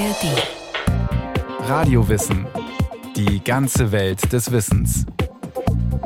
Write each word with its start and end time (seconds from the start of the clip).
ARD. 0.00 1.68
Radiowissen. 1.68 2.46
Die 3.16 3.44
ganze 3.44 3.92
Welt 3.92 4.32
des 4.32 4.50
Wissens. 4.50 5.04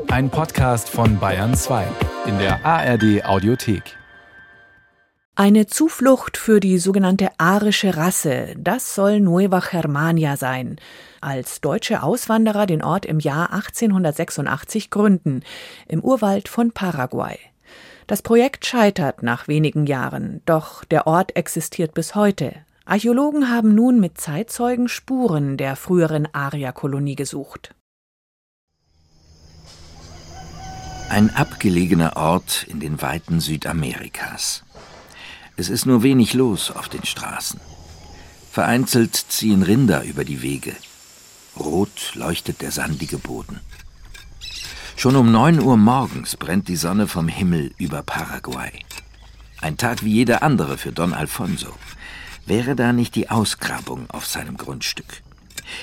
Ein 0.09 0.31
Podcast 0.31 0.89
von 0.89 1.21
Bayern 1.21 1.55
2 1.55 1.87
in 2.27 2.37
der 2.39 2.67
ARD 2.67 3.25
Audiothek. 3.25 3.97
Eine 5.37 5.69
Zuflucht 5.69 6.37
für 6.37 6.59
die 6.59 6.79
sogenannte 6.79 7.31
arische 7.39 7.97
Rasse, 7.97 8.57
das 8.59 8.97
soll 8.97 9.21
Nueva 9.21 9.61
Germania 9.61 10.37
sein. 10.37 10.81
Als 11.21 11.61
deutsche 11.61 12.03
Auswanderer 12.03 12.67
den 12.67 12.83
Ort 12.83 13.07
im 13.07 13.21
Jahr 13.21 13.53
1886 13.53 14.91
gründen, 14.91 15.45
im 15.87 16.01
Urwald 16.01 16.49
von 16.49 16.73
Paraguay. 16.73 17.39
Das 18.09 18.23
Projekt 18.23 18.67
scheitert 18.67 19.23
nach 19.23 19.47
wenigen 19.47 19.87
Jahren, 19.87 20.43
doch 20.47 20.83
der 20.83 21.07
Ort 21.07 21.37
existiert 21.37 21.95
bis 21.95 22.17
heute. 22.17 22.55
Archäologen 22.87 23.49
haben 23.49 23.75
nun 23.75 23.99
mit 23.99 24.21
Zeitzeugen 24.21 24.89
Spuren 24.89 25.57
der 25.57 25.75
früheren 25.75 26.29
Arierkolonie 26.35 27.17
gesucht. 27.17 27.75
Ein 31.09 31.35
abgelegener 31.35 32.17
Ort 32.17 32.67
in 32.69 32.81
den 32.81 33.01
Weiten 33.01 33.41
Südamerikas. 33.41 34.65
Es 35.57 35.71
ist 35.71 35.87
nur 35.87 36.03
wenig 36.03 36.35
los 36.35 36.71
auf 36.71 36.91
den 36.91 37.05
Straßen. 37.05 37.59
Vereinzelt 38.51 39.15
ziehen 39.15 39.63
Rinder 39.63 40.03
über 40.05 40.25
die 40.25 40.43
Wege. 40.43 40.75
Rot 41.59 42.13
leuchtet 42.15 42.61
der 42.61 42.71
sandige 42.71 43.17
Boden. 43.17 43.61
Schon 44.97 45.17
um 45.17 45.33
neun 45.33 45.61
Uhr 45.61 45.77
morgens 45.77 46.37
brennt 46.37 46.69
die 46.69 46.77
Sonne 46.77 47.07
vom 47.07 47.29
Himmel 47.29 47.73
über 47.79 48.03
Paraguay. 48.03 48.73
Ein 49.61 49.79
Tag 49.79 50.05
wie 50.05 50.13
jeder 50.13 50.43
andere 50.43 50.77
für 50.77 50.93
Don 50.93 51.15
Alfonso. 51.15 51.73
Wäre 52.47 52.77
da 52.77 52.93
nicht 52.93 53.15
die 53.15 53.31
Ausgrabung 53.31 54.11
auf 54.11 54.27
seinem 54.27 54.57
Grundstück? 54.57 55.23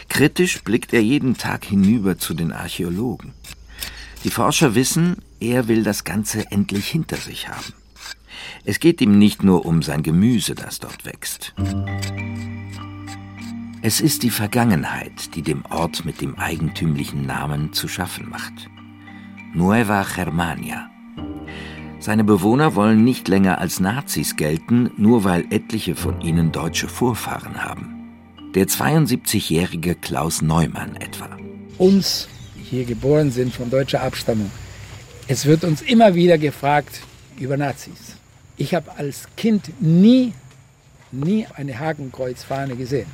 Kritisch 0.09 0.62
blickt 0.64 0.94
er 0.94 1.02
jeden 1.02 1.36
Tag 1.36 1.66
hinüber 1.66 2.17
zu 2.17 2.34
den 2.34 2.52
Archäologen. 2.52 3.34
Die 4.23 4.30
Forscher 4.30 4.76
wissen, 4.76 5.17
er 5.39 5.67
will 5.67 5.84
das 5.84 6.04
Ganze 6.04 6.52
endlich 6.52 6.88
hinter 6.88 7.17
sich 7.17 7.50
haben. 7.50 7.73
Es 8.64 8.80
geht 8.80 9.02
ihm 9.02 9.17
nicht 9.17 9.44
nur 9.44 9.66
um 9.66 9.82
sein 9.82 10.04
Gemüse, 10.04 10.54
das 10.54 10.80
dort 10.80 11.04
wächst. 11.06 11.54
Es 13.82 14.00
ist 14.00 14.22
die 14.22 14.30
Vergangenheit, 14.30 15.36
die 15.36 15.42
dem 15.42 15.66
Ort 15.66 16.06
mit 16.06 16.22
dem 16.22 16.38
eigentümlichen 16.38 17.26
Namen 17.26 17.73
zu 17.73 17.88
schaffen 17.88 18.30
macht. 18.30 18.70
Nueva 19.56 20.06
Germania. 20.16 20.91
Seine 22.02 22.24
Bewohner 22.24 22.74
wollen 22.74 23.04
nicht 23.04 23.28
länger 23.28 23.60
als 23.60 23.80
Nazis 23.80 24.36
gelten, 24.36 24.90
nur 24.98 25.24
weil 25.24 25.46
etliche 25.52 25.96
von 25.96 26.20
ihnen 26.22 26.52
deutsche 26.52 26.88
Vorfahren 26.88 27.64
haben. 27.64 28.10
Der 28.56 28.66
72-jährige 28.66 29.94
Klaus 29.94 30.42
Neumann 30.42 30.96
etwa. 30.96 31.30
Uns, 31.78 32.28
die 32.56 32.64
hier 32.64 32.86
geboren 32.86 33.30
sind, 33.30 33.54
von 33.54 33.70
deutscher 33.70 34.02
Abstammung, 34.02 34.50
es 35.28 35.46
wird 35.46 35.64
uns 35.64 35.84
immer 35.84 36.16
wieder 36.16 36.40
gefragt 36.40 37.02
über 37.40 37.56
Nazis. 37.56 38.16
Ich 38.58 38.74
habe 38.74 38.98
als 38.98 39.28
Kind 39.38 39.72
nie, 39.80 40.34
nie 41.12 41.46
eine 41.56 41.78
Hakenkreuzfahne 41.78 42.78
gesehen. 42.78 43.08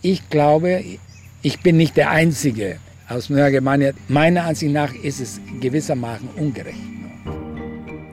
Ich 0.00 0.30
glaube, 0.30 0.82
ich 1.42 1.60
bin 1.60 1.76
nicht 1.76 1.94
der 1.98 2.10
Einzige, 2.10 2.78
aus 3.06 3.28
Neuer. 3.28 3.60
Meiner 3.60 4.44
Ansicht 4.44 4.72
nach 4.72 4.94
ist 4.94 5.20
es 5.20 5.38
gewissermaßen 5.60 6.30
ungerecht. 6.36 6.80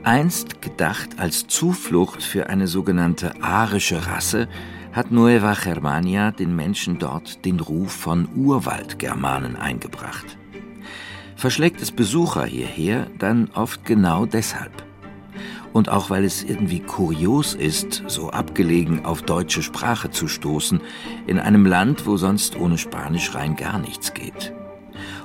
Einst 0.03 0.63
gedacht 0.63 1.19
als 1.19 1.45
Zuflucht 1.45 2.23
für 2.23 2.49
eine 2.49 2.67
sogenannte 2.67 3.41
arische 3.44 4.08
Rasse, 4.08 4.47
hat 4.91 5.11
Nueva 5.11 5.53
Germania 5.53 6.31
den 6.31 6.55
Menschen 6.55 6.97
dort 6.97 7.45
den 7.45 7.59
Ruf 7.59 7.91
von 7.91 8.27
Urwaldgermanen 8.35 9.55
eingebracht. 9.55 10.37
Verschlägt 11.36 11.81
es 11.81 11.92
Besucher 11.92 12.45
hierher, 12.45 13.08
dann 13.20 13.49
oft 13.53 13.86
genau 13.86 14.26
deshalb. 14.26 14.71
Und 15.71 15.89
auch 15.89 16.09
weil 16.09 16.26
es 16.26 16.43
irgendwie 16.43 16.80
kurios 16.80 17.53
ist, 17.53 18.03
so 18.08 18.31
abgelegen 18.31 19.05
auf 19.05 19.21
deutsche 19.21 19.61
Sprache 19.61 20.09
zu 20.09 20.27
stoßen, 20.27 20.81
in 21.27 21.39
einem 21.39 21.65
Land, 21.65 22.08
wo 22.08 22.17
sonst 22.17 22.58
ohne 22.58 22.77
Spanisch 22.77 23.33
rein 23.36 23.55
gar 23.55 23.77
nichts 23.77 24.14
geht. 24.14 24.52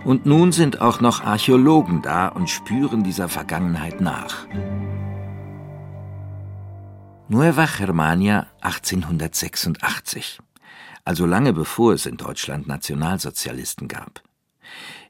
Und 0.07 0.25
nun 0.25 0.53
sind 0.53 0.81
auch 0.81 1.01
noch 1.01 1.25
Archäologen 1.25 2.01
da 2.01 2.29
und 2.29 2.49
spüren 2.49 3.03
dieser 3.03 3.29
Vergangenheit 3.29 4.01
nach. 4.01 4.47
Nueva 7.29 7.67
Germania 7.67 8.47
1886, 8.61 10.39
also 11.05 11.27
lange 11.27 11.53
bevor 11.53 11.93
es 11.93 12.07
in 12.07 12.19
Deutschland 12.19 12.69
Nationalsozialisten 12.69 13.89
gab. 13.89 14.23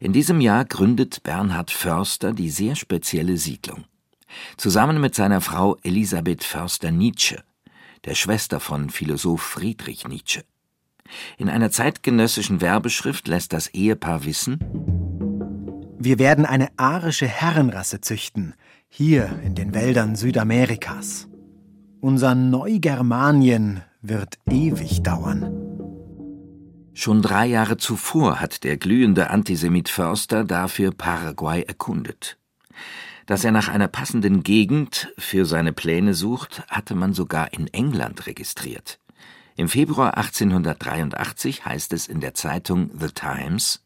In 0.00 0.14
diesem 0.14 0.40
Jahr 0.40 0.64
gründet 0.64 1.22
Bernhard 1.22 1.70
Förster 1.70 2.32
die 2.32 2.48
sehr 2.48 2.74
spezielle 2.74 3.36
Siedlung. 3.36 3.84
Zusammen 4.56 4.98
mit 4.98 5.14
seiner 5.14 5.42
Frau 5.42 5.76
Elisabeth 5.82 6.42
Förster-Nietzsche, 6.42 7.44
der 8.06 8.14
Schwester 8.14 8.60
von 8.60 8.88
Philosoph 8.88 9.42
Friedrich 9.42 10.08
Nietzsche. 10.08 10.42
In 11.38 11.48
einer 11.48 11.70
zeitgenössischen 11.70 12.60
Werbeschrift 12.60 13.28
lässt 13.28 13.52
das 13.52 13.68
Ehepaar 13.68 14.24
wissen, 14.24 14.58
wir 15.98 16.18
werden 16.18 16.46
eine 16.46 16.68
arische 16.76 17.26
Herrenrasse 17.26 18.00
züchten, 18.00 18.54
hier 18.88 19.40
in 19.44 19.54
den 19.54 19.74
Wäldern 19.74 20.14
Südamerikas. 20.14 21.26
Unser 22.00 22.34
Neugermanien 22.34 23.82
wird 24.02 24.38
ewig 24.48 25.02
dauern. 25.02 25.66
Schon 26.94 27.22
drei 27.22 27.46
Jahre 27.46 27.76
zuvor 27.76 28.40
hat 28.40 28.62
der 28.62 28.76
glühende 28.76 29.30
Antisemit 29.30 29.88
Förster 29.88 30.44
dafür 30.44 30.92
Paraguay 30.92 31.62
erkundet. 31.62 32.38
Dass 33.26 33.42
er 33.44 33.50
nach 33.50 33.68
einer 33.68 33.88
passenden 33.88 34.44
Gegend 34.44 35.12
für 35.18 35.44
seine 35.44 35.72
Pläne 35.72 36.14
sucht, 36.14 36.62
hatte 36.68 36.94
man 36.94 37.12
sogar 37.12 37.52
in 37.52 37.66
England 37.68 38.26
registriert. 38.26 39.00
Im 39.58 39.68
Februar 39.68 40.18
1883 40.18 41.64
heißt 41.64 41.94
es 41.94 42.08
in 42.08 42.20
der 42.20 42.34
Zeitung 42.34 42.90
The 43.00 43.08
Times 43.08 43.82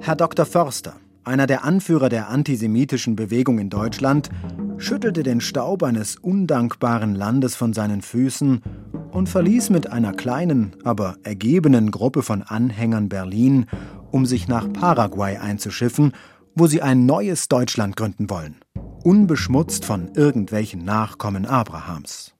Herr 0.00 0.16
Dr. 0.16 0.46
Förster, 0.46 0.94
einer 1.24 1.46
der 1.46 1.64
Anführer 1.64 2.08
der 2.08 2.30
antisemitischen 2.30 3.14
Bewegung 3.14 3.58
in 3.58 3.68
Deutschland, 3.68 4.30
schüttelte 4.78 5.22
den 5.22 5.42
Staub 5.42 5.82
eines 5.82 6.16
undankbaren 6.16 7.14
Landes 7.14 7.56
von 7.56 7.74
seinen 7.74 8.00
Füßen 8.00 8.62
und 9.10 9.28
verließ 9.28 9.68
mit 9.68 9.90
einer 9.90 10.14
kleinen, 10.14 10.76
aber 10.82 11.16
ergebenen 11.22 11.90
Gruppe 11.90 12.22
von 12.22 12.42
Anhängern 12.42 13.10
Berlin, 13.10 13.66
um 14.12 14.24
sich 14.24 14.48
nach 14.48 14.72
Paraguay 14.72 15.36
einzuschiffen, 15.36 16.12
wo 16.54 16.66
sie 16.66 16.80
ein 16.80 17.04
neues 17.04 17.48
Deutschland 17.48 17.96
gründen 17.96 18.30
wollen, 18.30 18.56
unbeschmutzt 19.04 19.84
von 19.84 20.08
irgendwelchen 20.14 20.86
Nachkommen 20.86 21.44
Abrahams. 21.44 22.35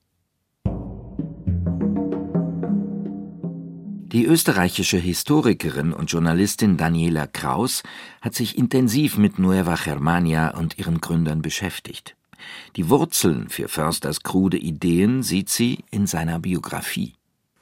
Die 4.16 4.24
österreichische 4.24 4.96
Historikerin 4.96 5.92
und 5.92 6.10
Journalistin 6.10 6.78
Daniela 6.78 7.26
Kraus 7.26 7.82
hat 8.22 8.34
sich 8.34 8.56
intensiv 8.56 9.18
mit 9.18 9.38
Nueva 9.38 9.74
Germania 9.74 10.56
und 10.56 10.78
ihren 10.78 11.02
Gründern 11.02 11.42
beschäftigt. 11.42 12.16
Die 12.76 12.88
Wurzeln 12.88 13.50
für 13.50 13.68
Försters 13.68 14.22
krude 14.22 14.56
Ideen 14.56 15.22
sieht 15.22 15.50
sie 15.50 15.84
in 15.90 16.06
seiner 16.06 16.38
Biografie. 16.38 17.12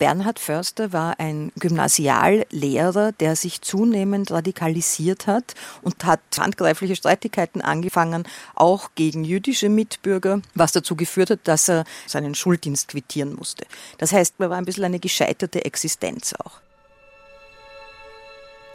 Bernhard 0.05 0.39
Förster 0.39 0.93
war 0.93 1.19
ein 1.19 1.51
Gymnasiallehrer, 1.59 3.13
der 3.13 3.37
sich 3.37 3.63
zunehmend 3.63 4.31
radikalisiert 4.31 5.27
hat 5.27 5.55
und 5.81 6.05
hat 6.05 6.21
handgreifliche 6.39 6.95
Streitigkeiten 6.95 7.63
angefangen, 7.63 8.25
auch 8.55 8.91
gegen 8.97 9.25
jüdische 9.25 9.71
Mitbürger, 9.71 10.43
was 10.55 10.73
dazu 10.73 10.95
geführt 10.95 11.31
hat, 11.31 11.41
dass 11.45 11.71
er 11.71 11.85
seinen 12.07 12.35
Schuldienst 12.35 12.89
quittieren 12.89 13.35
musste. 13.35 13.65
Das 13.97 14.13
heißt, 14.13 14.35
er 14.41 14.51
war 14.51 14.59
ein 14.59 14.67
bisschen 14.67 14.85
eine 14.85 15.01
gescheiterte 15.01 15.65
Existenz 15.65 16.35
auch. 16.35 16.61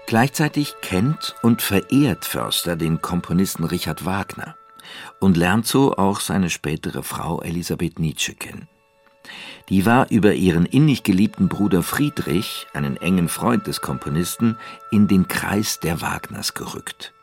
Gleichzeitig 0.07 0.73
kennt 0.81 1.35
und 1.43 1.61
verehrt 1.61 2.25
Förster 2.25 2.75
den 2.75 3.03
Komponisten 3.03 3.65
Richard 3.65 4.03
Wagner 4.03 4.55
und 5.19 5.37
lernt 5.37 5.67
so 5.67 5.95
auch 5.95 6.21
seine 6.21 6.49
spätere 6.49 7.03
Frau 7.03 7.39
Elisabeth 7.43 7.99
Nietzsche 7.99 8.33
kennen. 8.33 8.67
Die 9.69 9.85
war 9.85 10.09
über 10.09 10.33
ihren 10.33 10.65
innig 10.65 11.03
geliebten 11.03 11.47
Bruder 11.47 11.83
Friedrich, 11.83 12.65
einen 12.73 12.97
engen 12.97 13.29
Freund 13.29 13.67
des 13.67 13.81
Komponisten, 13.81 14.57
in 14.89 15.07
den 15.07 15.27
Kreis 15.27 15.79
der 15.79 16.01
Wagners 16.01 16.55
gerückt. 16.55 17.13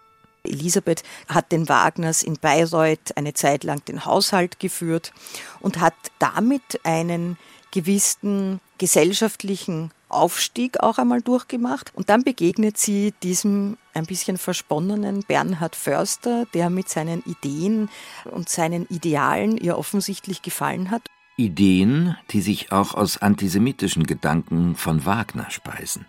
Elisabeth 0.44 1.02
hat 1.28 1.50
den 1.50 1.68
Wagners 1.68 2.22
in 2.22 2.34
Bayreuth 2.34 3.16
eine 3.16 3.34
Zeit 3.34 3.64
lang 3.64 3.84
den 3.84 4.04
Haushalt 4.04 4.60
geführt 4.60 5.12
und 5.58 5.80
hat 5.80 5.94
damit 6.20 6.80
einen 6.84 7.36
gewissen 7.72 8.60
gesellschaftlichen 8.78 9.90
Aufstieg 10.08 10.78
auch 10.78 10.98
einmal 10.98 11.22
durchgemacht. 11.22 11.90
Und 11.96 12.10
dann 12.10 12.22
begegnet 12.22 12.78
sie 12.78 13.12
diesem 13.24 13.76
ein 13.92 14.06
bisschen 14.06 14.38
versponnenen 14.38 15.24
Bernhard 15.26 15.74
Förster, 15.74 16.46
der 16.54 16.70
mit 16.70 16.88
seinen 16.88 17.24
Ideen 17.24 17.88
und 18.24 18.48
seinen 18.48 18.86
Idealen 18.86 19.56
ihr 19.56 19.76
offensichtlich 19.76 20.42
gefallen 20.42 20.92
hat 20.92 21.02
Ideen, 21.36 22.16
die 22.30 22.40
sich 22.40 22.72
auch 22.72 22.94
aus 22.94 23.18
antisemitischen 23.18 24.04
Gedanken 24.04 24.74
von 24.74 25.04
Wagner 25.04 25.50
speisen. 25.50 26.06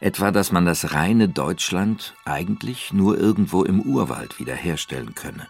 Etwa, 0.00 0.30
dass 0.30 0.52
man 0.52 0.66
das 0.66 0.92
reine 0.92 1.28
Deutschland 1.28 2.14
eigentlich 2.24 2.92
nur 2.92 3.18
irgendwo 3.18 3.64
im 3.64 3.80
Urwald 3.80 4.38
wiederherstellen 4.38 5.14
könne. 5.14 5.48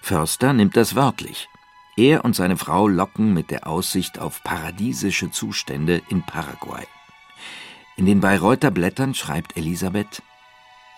Förster 0.00 0.52
nimmt 0.52 0.76
das 0.76 0.94
wörtlich. 0.94 1.48
Er 1.96 2.24
und 2.24 2.36
seine 2.36 2.56
Frau 2.56 2.88
locken 2.88 3.34
mit 3.34 3.50
der 3.50 3.66
Aussicht 3.66 4.18
auf 4.18 4.42
paradiesische 4.42 5.30
Zustände 5.30 6.00
in 6.08 6.22
Paraguay. 6.22 6.86
In 7.96 8.06
den 8.06 8.20
Bayreuther 8.20 8.70
Blättern 8.70 9.14
schreibt 9.14 9.56
Elisabeth 9.56 10.22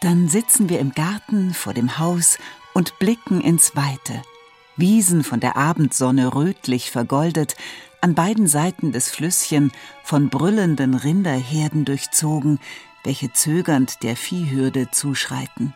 Dann 0.03 0.29
sitzen 0.29 0.69
wir 0.69 0.81
im 0.81 0.93
Garten 0.93 1.55
vor 1.55 1.75
dem 1.75 1.99
Haus 1.99 2.39
und 2.75 2.99
blicken 2.99 3.41
ins 3.41 3.75
Weite. 3.75 4.23
Wiesen 4.83 5.23
von 5.23 5.39
der 5.39 5.57
Abendsonne 5.57 6.35
rötlich 6.35 6.91
vergoldet, 6.91 7.55
an 8.01 8.17
beiden 8.17 8.49
Seiten 8.49 8.91
des 8.91 9.11
Flüsschen 9.11 9.71
von 10.03 10.29
brüllenden 10.29 10.95
Rinderherden 10.95 11.85
durchzogen, 11.85 12.59
welche 13.05 13.33
zögernd 13.33 14.03
der 14.03 14.17
Viehhürde 14.17 14.91
zuschreiten. 14.91 15.73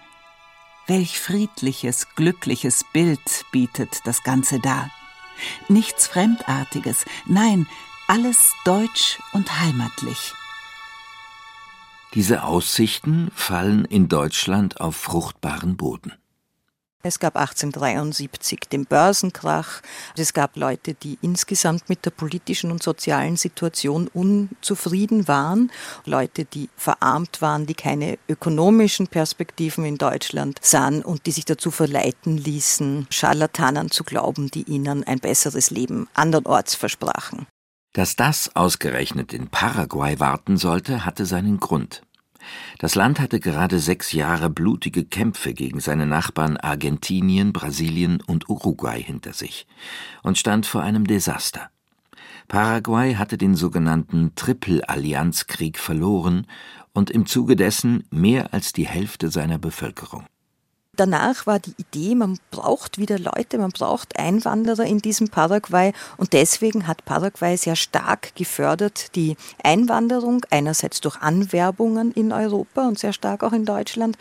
Welch 0.88 1.20
friedliches, 1.20 2.08
glückliches 2.16 2.84
Bild 2.92 3.44
bietet 3.52 4.00
das 4.06 4.24
Ganze 4.24 4.58
dar. 4.58 4.90
Nichts 5.68 6.08
Fremdartiges, 6.08 7.04
nein, 7.26 7.68
alles 8.08 8.54
deutsch 8.64 9.20
und 9.32 9.60
heimatlich. 9.60 10.34
Diese 12.14 12.42
Aussichten 12.42 13.30
fallen 13.36 13.84
in 13.84 14.08
Deutschland 14.08 14.80
auf 14.80 14.96
fruchtbaren 14.96 15.76
Boden. 15.76 16.12
Es 17.06 17.20
gab 17.20 17.36
1873 17.36 18.60
den 18.72 18.84
Börsenkrach. 18.84 19.80
Es 20.16 20.32
gab 20.32 20.56
Leute, 20.56 20.94
die 20.94 21.18
insgesamt 21.22 21.88
mit 21.88 22.04
der 22.04 22.10
politischen 22.10 22.72
und 22.72 22.82
sozialen 22.82 23.36
Situation 23.36 24.08
unzufrieden 24.08 25.28
waren. 25.28 25.70
Leute, 26.04 26.44
die 26.44 26.68
verarmt 26.76 27.40
waren, 27.40 27.66
die 27.66 27.74
keine 27.74 28.18
ökonomischen 28.28 29.06
Perspektiven 29.06 29.84
in 29.84 29.98
Deutschland 29.98 30.58
sahen 30.62 31.02
und 31.02 31.26
die 31.26 31.32
sich 31.32 31.44
dazu 31.44 31.70
verleiten 31.70 32.36
ließen, 32.36 33.06
Scharlatanern 33.10 33.92
zu 33.92 34.02
glauben, 34.02 34.50
die 34.50 34.64
ihnen 34.64 35.04
ein 35.04 35.20
besseres 35.20 35.70
Leben 35.70 36.08
andernorts 36.14 36.74
versprachen. 36.74 37.46
Dass 37.92 38.16
das 38.16 38.54
ausgerechnet 38.54 39.32
in 39.32 39.48
Paraguay 39.48 40.18
warten 40.18 40.56
sollte, 40.56 41.06
hatte 41.06 41.24
seinen 41.24 41.60
Grund. 41.60 42.02
Das 42.78 42.94
Land 42.94 43.20
hatte 43.20 43.40
gerade 43.40 43.78
sechs 43.78 44.12
Jahre 44.12 44.50
blutige 44.50 45.04
Kämpfe 45.04 45.54
gegen 45.54 45.80
seine 45.80 46.06
Nachbarn 46.06 46.56
Argentinien, 46.56 47.52
Brasilien 47.52 48.20
und 48.26 48.48
Uruguay 48.48 49.02
hinter 49.02 49.32
sich 49.32 49.66
und 50.22 50.38
stand 50.38 50.66
vor 50.66 50.82
einem 50.82 51.06
Desaster. 51.06 51.70
Paraguay 52.48 53.14
hatte 53.14 53.38
den 53.38 53.54
sogenannten 53.54 54.34
Triple-Allianzkrieg 54.36 55.78
verloren 55.78 56.46
und 56.92 57.10
im 57.10 57.26
Zuge 57.26 57.56
dessen 57.56 58.04
mehr 58.10 58.54
als 58.54 58.72
die 58.72 58.86
Hälfte 58.86 59.30
seiner 59.30 59.58
Bevölkerung. 59.58 60.26
Danach 60.96 61.46
war 61.46 61.58
die 61.58 61.74
Idee, 61.76 62.14
man 62.14 62.38
braucht 62.50 62.96
wieder 62.96 63.18
Leute, 63.18 63.58
man 63.58 63.70
braucht 63.70 64.18
Einwanderer 64.18 64.84
in 64.84 64.98
diesem 64.98 65.28
Paraguay 65.28 65.92
und 66.16 66.32
deswegen 66.32 66.86
hat 66.86 67.04
Paraguay 67.04 67.56
sehr 67.58 67.76
stark 67.76 68.34
gefördert 68.34 69.14
die 69.14 69.36
Einwanderung, 69.62 70.46
einerseits 70.50 71.02
durch 71.02 71.20
Anwerbungen 71.20 72.12
in 72.12 72.32
Europa 72.32 72.88
und 72.88 72.98
sehr 72.98 73.12
stark 73.12 73.42
auch 73.42 73.52
in 73.52 73.66
Deutschland 73.66 74.16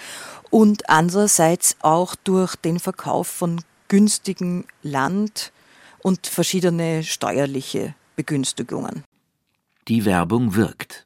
und 0.49 0.89
andererseits 0.89 1.77
auch 1.81 2.13
durch 2.15 2.57
den 2.57 2.79
Verkauf 2.79 3.27
von 3.27 3.61
günstigem 3.87 4.65
Land 4.83 5.53
und 6.01 6.27
verschiedene 6.27 7.03
steuerliche 7.03 7.95
Begünstigungen. 8.17 9.03
Die 9.87 10.03
Werbung 10.03 10.55
wirkt. 10.55 11.04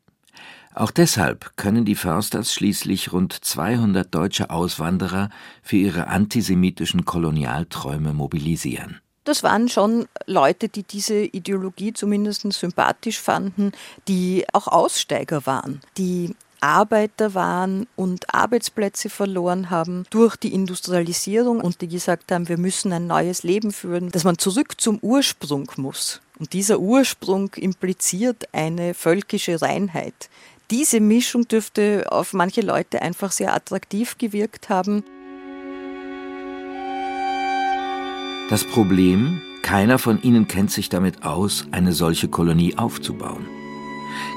Auch 0.73 0.91
deshalb 0.91 1.57
können 1.57 1.83
die 1.83 1.95
Försters 1.95 2.53
schließlich 2.53 3.11
rund 3.11 3.33
200 3.33 4.13
deutsche 4.13 4.49
Auswanderer 4.49 5.29
für 5.61 5.77
ihre 5.77 6.07
antisemitischen 6.07 7.05
Kolonialträume 7.05 8.13
mobilisieren. 8.13 9.01
Das 9.23 9.43
waren 9.43 9.67
schon 9.69 10.07
Leute, 10.25 10.69
die 10.69 10.83
diese 10.83 11.19
Ideologie 11.19 11.93
zumindest 11.93 12.51
sympathisch 12.53 13.19
fanden, 13.19 13.73
die 14.07 14.45
auch 14.53 14.67
Aussteiger 14.67 15.45
waren, 15.45 15.81
die 15.97 16.35
Arbeiter 16.61 17.33
waren 17.33 17.87
und 17.95 18.33
Arbeitsplätze 18.33 19.09
verloren 19.09 19.69
haben 19.69 20.05
durch 20.09 20.35
die 20.35 20.53
Industrialisierung 20.53 21.61
und 21.61 21.81
die 21.81 21.87
gesagt 21.87 22.31
haben, 22.31 22.49
wir 22.49 22.57
müssen 22.57 22.91
ein 22.91 23.07
neues 23.07 23.43
Leben 23.43 23.71
führen, 23.71 24.11
dass 24.11 24.23
man 24.23 24.37
zurück 24.37 24.79
zum 24.79 24.99
Ursprung 25.01 25.71
muss. 25.77 26.21
Und 26.37 26.53
dieser 26.53 26.79
Ursprung 26.79 27.53
impliziert 27.55 28.45
eine 28.53 28.93
völkische 28.93 29.61
Reinheit, 29.61 30.29
diese 30.71 30.99
Mischung 30.99 31.47
dürfte 31.47 32.05
auf 32.09 32.33
manche 32.33 32.61
Leute 32.61 33.01
einfach 33.01 33.31
sehr 33.31 33.53
attraktiv 33.53 34.17
gewirkt 34.17 34.69
haben. 34.69 35.03
Das 38.49 38.63
Problem, 38.63 39.41
keiner 39.61 39.99
von 39.99 40.21
ihnen 40.21 40.47
kennt 40.47 40.71
sich 40.71 40.89
damit 40.89 41.23
aus, 41.23 41.67
eine 41.71 41.93
solche 41.93 42.29
Kolonie 42.29 42.77
aufzubauen. 42.77 43.45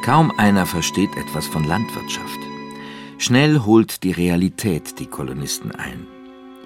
Kaum 0.05 0.31
einer 0.37 0.67
versteht 0.67 1.17
etwas 1.17 1.47
von 1.47 1.65
Landwirtschaft. 1.65 2.39
Schnell 3.19 3.61
holt 3.61 4.03
die 4.03 4.13
Realität 4.13 4.99
die 4.99 5.07
Kolonisten 5.07 5.73
ein. 5.73 6.07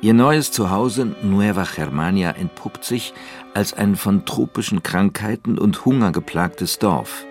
Ihr 0.01 0.15
neues 0.15 0.53
Zuhause 0.53 1.15
Nueva 1.23 1.65
Germania 1.65 2.31
entpuppt 2.33 2.85
sich 2.85 3.15
als 3.55 3.75
ein 3.75 3.97
von 3.97 4.27
tropischen 4.27 4.83
Krankheiten 4.83 5.59
und 5.59 5.85
Hunger 5.85 6.13
geplagtes 6.13 6.79
Dorf, 6.79 7.25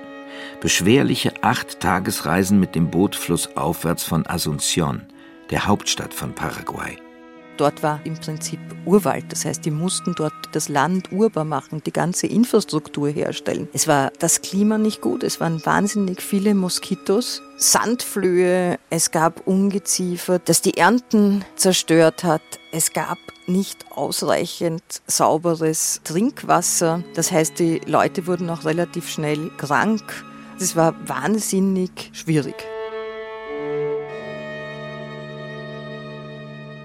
beschwerliche 0.65 1.31
acht 1.43 1.79
Tagesreisen 1.79 2.59
mit 2.59 2.73
dem 2.73 2.89
Boot 2.89 3.15
flussaufwärts 3.15 4.03
von 4.03 4.23
Asunción, 4.23 5.01
der 5.51 5.67
Hauptstadt 5.67 6.11
von 6.11 6.33
Paraguay. 6.33 6.97
Dort 7.57 7.83
war 7.83 7.99
im 8.03 8.15
Prinzip 8.15 8.59
Urwald, 8.83 9.25
das 9.29 9.45
heißt, 9.45 9.63
die 9.63 9.69
mussten 9.69 10.15
dort 10.15 10.33
das 10.53 10.67
Land 10.67 11.11
urbar 11.11 11.45
machen, 11.45 11.83
die 11.85 11.93
ganze 11.93 12.25
Infrastruktur 12.25 13.09
herstellen. 13.09 13.69
Es 13.73 13.87
war 13.87 14.11
das 14.17 14.41
Klima 14.41 14.79
nicht 14.79 15.01
gut, 15.01 15.21
es 15.21 15.39
waren 15.39 15.63
wahnsinnig 15.63 16.19
viele 16.19 16.55
Moskitos, 16.55 17.43
Sandflöhe, 17.57 18.79
es 18.89 19.11
gab 19.11 19.45
Ungeziefer, 19.45 20.39
das 20.39 20.63
die 20.63 20.77
Ernten 20.77 21.45
zerstört 21.55 22.23
hat. 22.23 22.41
Es 22.71 22.91
gab 22.91 23.19
nicht 23.45 23.85
ausreichend 23.91 24.81
sauberes 25.05 26.01
Trinkwasser. 26.03 27.03
Das 27.13 27.31
heißt, 27.31 27.59
die 27.59 27.81
Leute 27.85 28.25
wurden 28.25 28.49
auch 28.49 28.65
relativ 28.65 29.07
schnell 29.07 29.51
krank. 29.57 30.25
Das 30.59 30.75
war 30.75 30.95
wahnsinnig 31.07 32.11
schwierig. 32.13 32.55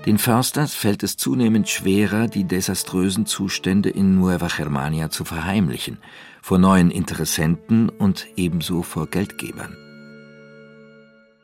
Den 0.06 0.18
Försters 0.18 0.74
fällt 0.74 1.02
es 1.02 1.16
zunehmend 1.16 1.68
schwerer, 1.68 2.26
die 2.26 2.44
desaströsen 2.44 3.26
Zustände 3.26 3.90
in 3.90 4.18
Nueva 4.18 4.48
Germania 4.48 5.10
zu 5.10 5.24
verheimlichen, 5.24 5.98
vor 6.42 6.58
neuen 6.58 6.90
Interessenten 6.90 7.90
und 7.90 8.26
ebenso 8.36 8.82
vor 8.82 9.06
Geldgebern. 9.06 9.76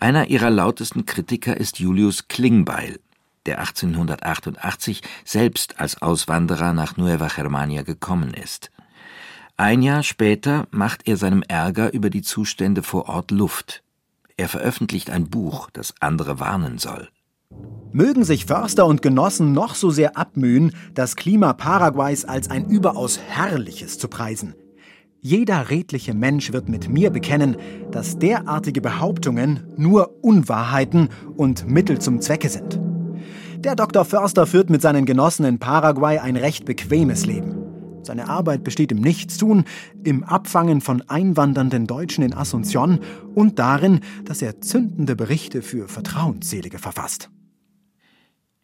Einer 0.01 0.29
ihrer 0.29 0.51
lautesten 0.51 1.07
Kritiker 1.07 1.57
ist 1.57 1.79
Julius 1.79 2.29
Klingbeil, 2.29 2.99
der 3.45 3.61
1888 3.61 5.03
selbst 5.25 5.79
als 5.79 6.03
Auswanderer 6.03 6.73
nach 6.73 6.97
Nueva 6.97 7.29
Germania 7.29 7.83
gekommen 7.83 8.35
ist. 8.35 8.71
Ein 9.59 9.81
Jahr 9.81 10.03
später 10.03 10.67
macht 10.71 11.09
er 11.09 11.17
seinem 11.17 11.43
Ärger 11.43 11.95
über 11.95 12.11
die 12.11 12.21
Zustände 12.21 12.83
vor 12.83 13.09
Ort 13.09 13.31
Luft. 13.31 13.83
Er 14.37 14.51
veröffentlicht 14.51 15.09
ein 15.09 15.31
Buch, 15.31 15.71
das 15.73 15.95
andere 15.99 16.39
warnen 16.41 16.77
soll. 16.77 17.09
Mögen 17.91 18.23
sich 18.25 18.45
Förster 18.45 18.85
und 18.85 19.01
Genossen 19.01 19.53
noch 19.53 19.75
so 19.75 19.89
sehr 19.89 20.19
abmühen, 20.19 20.75
das 20.93 21.17
Klima 21.17 21.55
Paraguays 21.55 22.27
als 22.27 22.51
ein 22.51 22.67
überaus 22.67 23.19
herrliches 23.19 23.99
zu 23.99 24.09
preisen. 24.09 24.55
Jeder 25.23 25.71
redliche 25.71 26.13
Mensch 26.13 26.53
wird 26.53 26.69
mit 26.69 26.91
mir 26.91 27.09
bekennen, 27.09 27.57
dass 27.91 28.19
derartige 28.19 28.83
Behauptungen 28.83 29.65
nur 29.79 30.23
Unwahrheiten 30.23 31.09
und 31.35 31.67
Mittel 31.67 31.99
zum 31.99 32.21
Zwecke 32.21 32.51
sind. 32.51 32.79
Der 33.61 33.75
Dr. 33.75 34.05
Förster 34.05 34.47
führt 34.47 34.69
mit 34.69 34.83
seinen 34.83 35.07
Genossen 35.07 35.47
in 35.47 35.59
Paraguay 35.59 36.19
ein 36.19 36.37
recht 36.37 36.67
bequemes 36.67 37.25
Leben. 37.25 37.66
Seine 38.07 38.29
Arbeit 38.29 38.65
besteht 38.65 38.93
im 38.93 39.01
Nichtstun, 39.01 39.65
im 40.05 40.25
Abfangen 40.25 40.81
von 40.81 41.03
einwandernden 41.09 41.87
Deutschen 41.87 42.23
in 42.25 42.35
Asunción 42.35 43.01
und 43.35 43.59
darin, 43.59 44.01
dass 44.25 44.43
er 44.43 44.61
zündende 44.61 45.17
Berichte 45.17 45.61
für 45.61 45.89
Vertrauensselige 45.89 46.79
verfasst. 46.79 47.31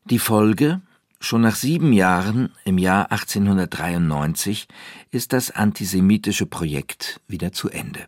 Die 0.04 0.18
Folge? 0.18 0.80
Schon 1.20 1.42
nach 1.42 1.54
sieben 1.54 1.92
Jahren, 1.92 2.50
im 2.64 2.78
Jahr 2.78 3.12
1893, 3.12 4.66
ist 5.12 5.32
das 5.32 5.52
antisemitische 5.52 6.46
Projekt 6.46 7.20
wieder 7.28 7.52
zu 7.52 7.68
Ende. 7.68 8.00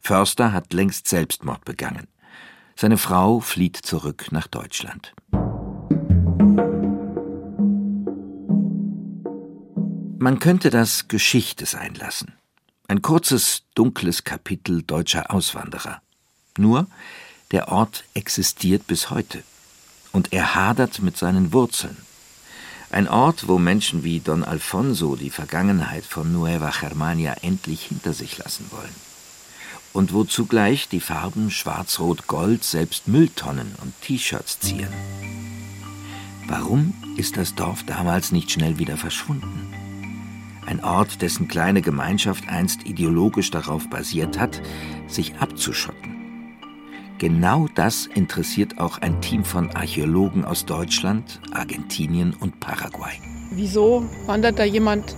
Förster 0.00 0.52
hat 0.52 0.72
längst 0.72 1.06
Selbstmord 1.06 1.64
begangen. 1.64 2.08
Seine 2.76 2.98
Frau 2.98 3.38
flieht 3.38 3.76
zurück 3.76 4.32
nach 4.32 4.48
Deutschland. 4.48 5.14
Man 10.24 10.38
könnte 10.38 10.70
das 10.70 11.06
Geschichte 11.08 11.66
sein 11.66 11.94
lassen. 11.96 12.32
Ein 12.88 13.02
kurzes, 13.02 13.64
dunkles 13.74 14.24
Kapitel 14.24 14.80
deutscher 14.80 15.30
Auswanderer. 15.30 16.00
Nur, 16.56 16.86
der 17.50 17.68
Ort 17.68 18.04
existiert 18.14 18.86
bis 18.86 19.10
heute. 19.10 19.42
Und 20.12 20.32
er 20.32 20.54
hadert 20.54 21.02
mit 21.02 21.18
seinen 21.18 21.52
Wurzeln. 21.52 21.98
Ein 22.90 23.06
Ort, 23.06 23.48
wo 23.48 23.58
Menschen 23.58 24.02
wie 24.02 24.20
Don 24.20 24.44
Alfonso 24.44 25.14
die 25.14 25.28
Vergangenheit 25.28 26.06
von 26.06 26.32
Nueva 26.32 26.70
Germania 26.70 27.34
endlich 27.42 27.82
hinter 27.82 28.14
sich 28.14 28.38
lassen 28.38 28.64
wollen. 28.70 28.94
Und 29.92 30.14
wo 30.14 30.24
zugleich 30.24 30.88
die 30.88 31.00
Farben 31.00 31.50
Schwarz-Rot-Gold 31.50 32.64
selbst 32.64 33.08
Mülltonnen 33.08 33.74
und 33.82 33.92
T-Shirts 34.00 34.58
zieren. 34.60 34.94
Warum 36.46 36.94
ist 37.18 37.36
das 37.36 37.54
Dorf 37.54 37.84
damals 37.84 38.32
nicht 38.32 38.50
schnell 38.50 38.78
wieder 38.78 38.96
verschwunden? 38.96 39.83
Ein 40.74 40.82
Ort, 40.82 41.22
dessen 41.22 41.46
kleine 41.46 41.82
Gemeinschaft 41.82 42.48
einst 42.48 42.84
ideologisch 42.84 43.52
darauf 43.52 43.88
basiert 43.88 44.40
hat, 44.40 44.60
sich 45.06 45.36
abzuschotten 45.36 46.14
Genau 47.18 47.68
das 47.76 48.06
interessiert 48.06 48.80
auch 48.80 48.98
ein 48.98 49.20
Team 49.20 49.44
von 49.44 49.70
Archäologen 49.70 50.44
aus 50.44 50.66
Deutschland, 50.66 51.40
Argentinien 51.52 52.34
und 52.34 52.58
Paraguay. 52.58 53.12
Wieso 53.52 54.04
wandert 54.26 54.58
da 54.58 54.64
jemand 54.64 55.14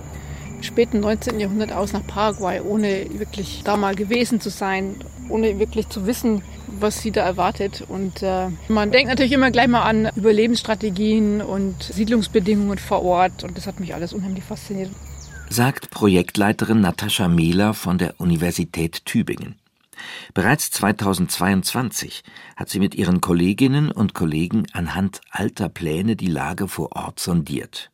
im 0.56 0.62
späten 0.62 1.00
19. 1.00 1.40
Jahrhundert 1.40 1.72
aus 1.72 1.94
nach 1.94 2.06
Paraguay, 2.06 2.60
ohne 2.60 3.06
wirklich 3.18 3.62
da 3.64 3.78
mal 3.78 3.94
gewesen 3.94 4.42
zu 4.42 4.50
sein, 4.50 4.96
ohne 5.30 5.58
wirklich 5.58 5.88
zu 5.88 6.06
wissen, 6.06 6.42
was 6.66 7.00
sie 7.00 7.12
da 7.12 7.24
erwartet. 7.24 7.82
Und 7.88 8.22
äh, 8.22 8.48
man 8.68 8.90
denkt 8.90 9.08
natürlich 9.08 9.32
immer 9.32 9.50
gleich 9.50 9.68
mal 9.68 9.84
an 9.84 10.10
Überlebensstrategien 10.16 11.40
und 11.40 11.82
Siedlungsbedingungen 11.82 12.76
vor 12.76 13.02
Ort. 13.02 13.42
Und 13.42 13.56
das 13.56 13.66
hat 13.66 13.80
mich 13.80 13.94
alles 13.94 14.12
unheimlich 14.12 14.44
fasziniert. 14.44 14.90
Sagt 15.48 15.90
Projektleiterin 15.90 16.80
Natascha 16.80 17.28
Mehler 17.28 17.72
von 17.72 17.98
der 17.98 18.20
Universität 18.20 19.04
Tübingen. 19.06 19.54
Bereits 20.34 20.70
2022 20.72 22.24
hat 22.56 22.68
sie 22.68 22.80
mit 22.80 22.94
ihren 22.94 23.20
Kolleginnen 23.20 23.90
und 23.90 24.12
Kollegen 24.12 24.66
anhand 24.72 25.20
alter 25.30 25.68
Pläne 25.68 26.16
die 26.16 26.26
Lage 26.26 26.68
vor 26.68 26.94
Ort 26.96 27.20
sondiert. 27.20 27.90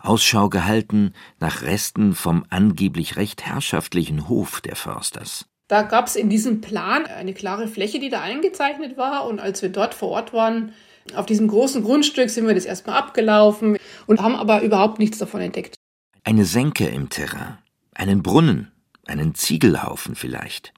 Ausschau 0.00 0.48
gehalten 0.48 1.12
nach 1.40 1.62
Resten 1.62 2.14
vom 2.14 2.44
angeblich 2.48 3.16
recht 3.16 3.44
herrschaftlichen 3.44 4.28
Hof 4.28 4.60
der 4.60 4.76
Försters. 4.76 5.46
Da 5.68 5.82
gab 5.82 6.06
es 6.06 6.16
in 6.16 6.30
diesem 6.30 6.60
Plan 6.60 7.06
eine 7.06 7.34
klare 7.34 7.68
Fläche, 7.68 7.98
die 7.98 8.08
da 8.08 8.20
eingezeichnet 8.20 8.96
war. 8.96 9.26
Und 9.26 9.40
als 9.40 9.62
wir 9.62 9.70
dort 9.70 9.94
vor 9.94 10.10
Ort 10.10 10.32
waren, 10.32 10.72
auf 11.14 11.26
diesem 11.26 11.48
großen 11.48 11.82
Grundstück, 11.82 12.30
sind 12.30 12.46
wir 12.46 12.54
das 12.54 12.64
erstmal 12.64 12.96
abgelaufen 12.96 13.78
und 14.06 14.22
haben 14.22 14.36
aber 14.36 14.62
überhaupt 14.62 14.98
nichts 14.98 15.18
davon 15.18 15.40
entdeckt. 15.40 15.74
Eine 16.24 16.44
Senke 16.44 16.88
im 16.88 17.08
Terrain, 17.10 17.58
einen 17.94 18.22
Brunnen, 18.22 18.72
einen 19.06 19.34
Ziegelhaufen 19.34 20.14
vielleicht 20.14 20.74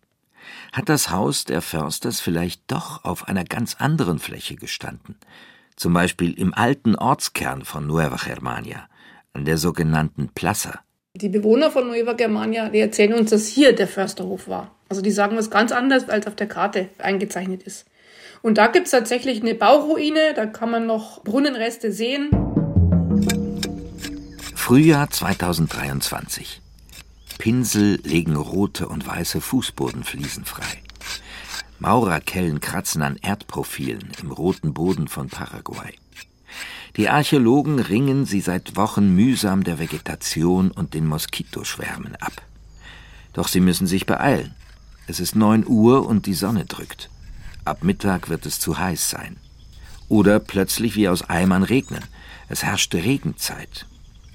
hat 0.73 0.89
das 0.89 1.11
Haus 1.11 1.45
der 1.45 1.63
Försters 1.63 2.21
vielleicht 2.21 2.71
doch 2.71 3.05
auf 3.05 3.29
einer 3.29 3.45
ganz 3.45 3.77
anderen 3.79 4.19
Fläche 4.19 4.57
gestanden, 4.57 5.17
zum 5.77 5.93
Beispiel 5.93 6.39
im 6.39 6.55
alten 6.55 6.95
Ortskern 6.97 7.65
von 7.65 7.87
Nueva 7.87 8.17
Germania, 8.23 8.89
an 9.33 9.45
der 9.45 9.59
sogenannten 9.59 10.31
Plaza. 10.35 10.81
Die 11.15 11.29
Bewohner 11.29 11.71
von 11.71 11.87
Nueva 11.87 12.13
Germania, 12.13 12.69
die 12.69 12.81
erzählen 12.81 13.15
uns, 13.15 13.31
dass 13.31 13.47
hier 13.47 13.75
der 13.75 13.89
Försterhof 13.89 14.49
war. 14.49 14.75
Also 14.89 15.01
die 15.01 15.11
sagen 15.11 15.37
was 15.37 15.51
ganz 15.51 15.73
anderes, 15.73 16.09
als 16.09 16.27
auf 16.27 16.37
der 16.37 16.47
Karte 16.47 16.91
eingezeichnet 16.99 17.63
ist. 17.63 17.87
Und 18.43 18.59
da 18.59 18.67
gibt 18.67 18.85
es 18.85 18.93
tatsächlich 18.93 19.41
eine 19.41 19.55
Bauruine, 19.55 20.35
da 20.35 20.47
kann 20.47 20.71
man 20.71 20.87
noch 20.87 21.25
Brunnenreste 21.25 21.91
sehen. 21.91 22.31
Frühjahr 24.67 25.09
2023. 25.09 26.61
Pinsel 27.39 28.01
legen 28.03 28.35
rote 28.35 28.89
und 28.89 29.07
weiße 29.07 29.41
Fußbodenfliesen 29.41 30.45
frei. 30.45 30.83
Maurerkellen 31.79 32.59
kratzen 32.59 33.03
an 33.03 33.15
Erdprofilen 33.15 34.11
im 34.21 34.33
roten 34.33 34.75
Boden 34.75 35.07
von 35.07 35.29
Paraguay. 35.29 35.95
Die 36.97 37.09
Archäologen 37.09 37.79
ringen 37.79 38.27
sie 38.27 38.41
seit 38.41 38.75
Wochen 38.75 39.15
mühsam 39.15 39.63
der 39.63 39.79
Vegetation 39.79 40.73
und 40.73 40.95
den 40.95 41.07
Moskitoschwärmen 41.07 42.17
ab. 42.17 42.43
Doch 43.35 43.47
sie 43.47 43.61
müssen 43.61 43.87
sich 43.87 44.05
beeilen. 44.05 44.57
Es 45.07 45.21
ist 45.21 45.37
neun 45.37 45.65
Uhr 45.65 46.05
und 46.09 46.27
die 46.27 46.35
Sonne 46.35 46.65
drückt. 46.65 47.09
Ab 47.65 47.85
Mittag 47.85 48.29
wird 48.29 48.45
es 48.47 48.59
zu 48.59 48.77
heiß 48.77 49.11
sein. 49.11 49.37
Oder 50.09 50.41
plötzlich 50.41 50.97
wie 50.97 51.09
aus 51.09 51.23
Eimern 51.23 51.63
regnen. 51.63 52.03
Es 52.49 52.65
herrscht 52.65 52.93
Regenzeit. 52.97 53.87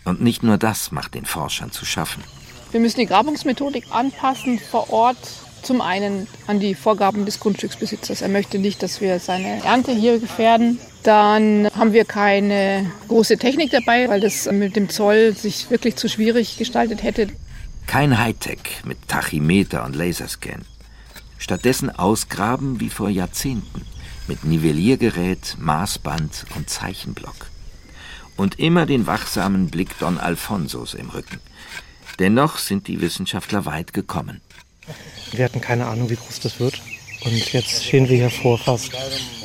Und 0.04 0.22
nicht 0.22 0.44
nur 0.44 0.58
das 0.58 0.92
macht 0.92 1.14
den 1.14 1.26
Forschern 1.26 1.72
zu 1.72 1.86
schaffen. 1.86 2.24
Wir 2.72 2.80
müssen 2.80 3.00
die 3.00 3.06
Grabungsmethodik 3.06 3.86
anpassen 3.92 4.60
vor 4.60 4.92
Ort. 4.92 5.18
Zum 5.62 5.80
einen 5.82 6.28
an 6.48 6.60
die 6.60 6.74
Vorgaben 6.74 7.26
des 7.26 7.40
Grundstücksbesitzers. 7.40 8.22
Er 8.22 8.30
möchte 8.30 8.58
nicht, 8.58 8.82
dass 8.82 9.00
wir 9.00 9.20
seine 9.20 9.64
Ernte 9.64 9.92
hier 9.92 10.20
gefährden. 10.20 10.80
Dann 11.04 11.70
haben 11.76 11.94
wir 11.94 12.06
keine 12.06 12.92
große 13.08 13.38
Technik 13.38 13.70
dabei, 13.70 14.10
weil 14.10 14.22
das 14.22 14.50
mit 14.52 14.76
dem 14.76 14.90
Zoll 14.90 15.36
sich 15.36 15.70
wirklich 15.70 15.98
zu 15.98 16.10
schwierig 16.10 16.58
gestaltet 16.58 17.04
hätte. 17.04 17.28
Kein 17.86 18.18
Hightech 18.18 18.82
mit 18.86 19.08
Tachymeter 19.08 19.86
und 19.86 19.96
Laserscan. 19.96 20.66
Stattdessen 21.38 21.90
ausgraben 21.90 22.80
wie 22.80 22.90
vor 22.90 23.10
Jahrzehnten 23.10 23.82
mit 24.28 24.44
Nivelliergerät, 24.46 25.58
Maßband 25.60 26.46
und 26.56 26.70
Zeichenblock. 26.70 27.51
Und 28.38 28.60
immer 28.60 28.86
den 28.86 29.08
wachsamen 29.08 29.70
Blick 29.70 29.98
Don 30.00 30.18
Alfonsos 30.18 30.94
im 30.94 31.10
Rücken. 31.10 31.40
Dennoch 32.20 32.58
sind 32.58 32.88
die 32.88 33.02
Wissenschaftler 33.02 33.66
weit 33.66 33.94
gekommen. 33.94 34.42
Wir 35.32 35.46
hatten 35.46 35.62
keine 35.62 35.88
Ahnung, 35.88 36.10
wie 36.10 36.16
groß 36.16 36.40
das 36.40 36.60
wird. 36.60 36.82
Und 37.24 37.54
jetzt 37.54 37.86
stehen 37.86 38.10
wir 38.10 38.18
hier 38.18 38.30
vor 38.30 38.58
fast 38.58 38.92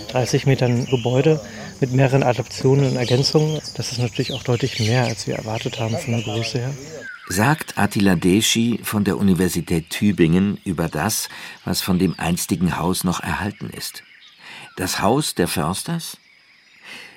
30 0.08 0.46
Metern 0.46 0.86
Gebäude 0.86 1.40
mit 1.80 1.92
mehreren 1.92 2.22
Adaptionen 2.22 2.90
und 2.90 2.96
Ergänzungen. 2.96 3.60
Das 3.74 3.92
ist 3.92 3.98
natürlich 3.98 4.32
auch 4.32 4.42
deutlich 4.42 4.80
mehr, 4.80 5.04
als 5.04 5.26
wir 5.26 5.36
erwartet 5.36 5.78
haben 5.78 5.96
von 5.98 6.14
der 6.14 6.22
Größe 6.22 6.58
her. 6.58 6.74
Sagt 7.28 7.76
Attila 7.76 8.14
Deschi 8.14 8.80
von 8.82 9.04
der 9.04 9.18
Universität 9.18 9.90
Tübingen 9.90 10.58
über 10.64 10.88
das, 10.88 11.28
was 11.64 11.80
von 11.80 11.98
dem 11.98 12.18
einstigen 12.18 12.78
Haus 12.78 13.04
noch 13.04 13.20
erhalten 13.20 13.68
ist. 13.68 14.04
Das 14.76 15.00
Haus 15.00 15.34
der 15.34 15.48
Försters? 15.48 16.18